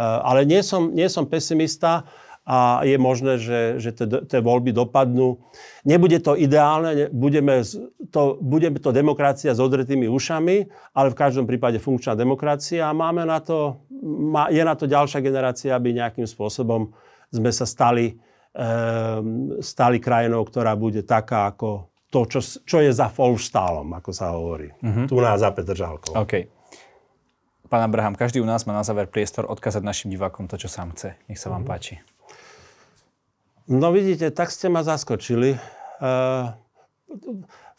[0.00, 2.06] ale nie som, nie som pesimista
[2.44, 5.40] a je možné, že, že tie voľby dopadnú.
[5.88, 7.64] Nebude to ideálne, budeme
[8.12, 13.24] to, budeme to demokracia s odretými ušami, ale v každom prípade funkčná demokracia a máme
[13.24, 13.80] na to,
[14.52, 16.92] je na to ďalšia generácia, aby nejakým spôsobom
[17.32, 18.12] sme sa stali,
[18.52, 18.64] e,
[19.64, 24.68] stali krajinou, ktorá bude taká ako to, čo, čo je za Folštálom, ako sa hovorí.
[24.84, 25.08] Mm-hmm.
[25.08, 26.14] Tu nás za Petržalkou.
[26.14, 26.46] OK.
[27.66, 30.94] Pán Abraham, každý u nás má na záver priestor odkázať našim divákom to, čo sám
[30.94, 31.18] chce.
[31.26, 31.72] Nech sa vám mm-hmm.
[31.74, 32.13] páči.
[33.64, 35.56] No vidíte, tak ste ma zaskočili.
[35.96, 36.52] Uh,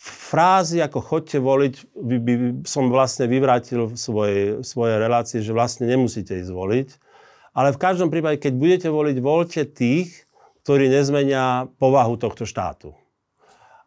[0.01, 2.33] frázy ako chodte voliť, by, by
[2.65, 6.89] som vlastne vyvrátil v svojej, svojej relácii, že vlastne nemusíte ísť voliť.
[7.53, 10.25] Ale v každom prípade, keď budete voliť, voľte tých,
[10.65, 12.97] ktorí nezmenia povahu tohto štátu.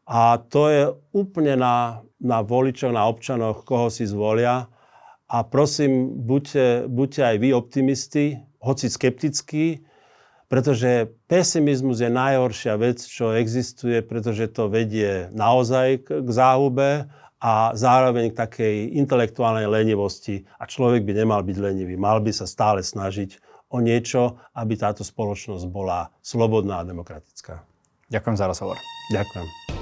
[0.07, 4.70] A to je úplne na, na voličoch, na občanoch, koho si zvolia.
[5.28, 8.24] A prosím, buďte, buďte aj vy optimisti,
[8.62, 9.84] hoci skeptickí,
[10.49, 17.07] pretože pesimizmus je najhoršia vec, čo existuje, pretože to vedie naozaj k záhube
[17.38, 20.42] a zároveň k takej intelektuálnej lenivosti.
[20.59, 23.38] A človek by nemal byť lenivý, mal by sa stále snažiť
[23.68, 27.62] o niečo, aby táto spoločnosť bola slobodná a demokratická.
[28.09, 28.76] Ďakujem za rozhovor.
[29.12, 29.78] Ďakujem.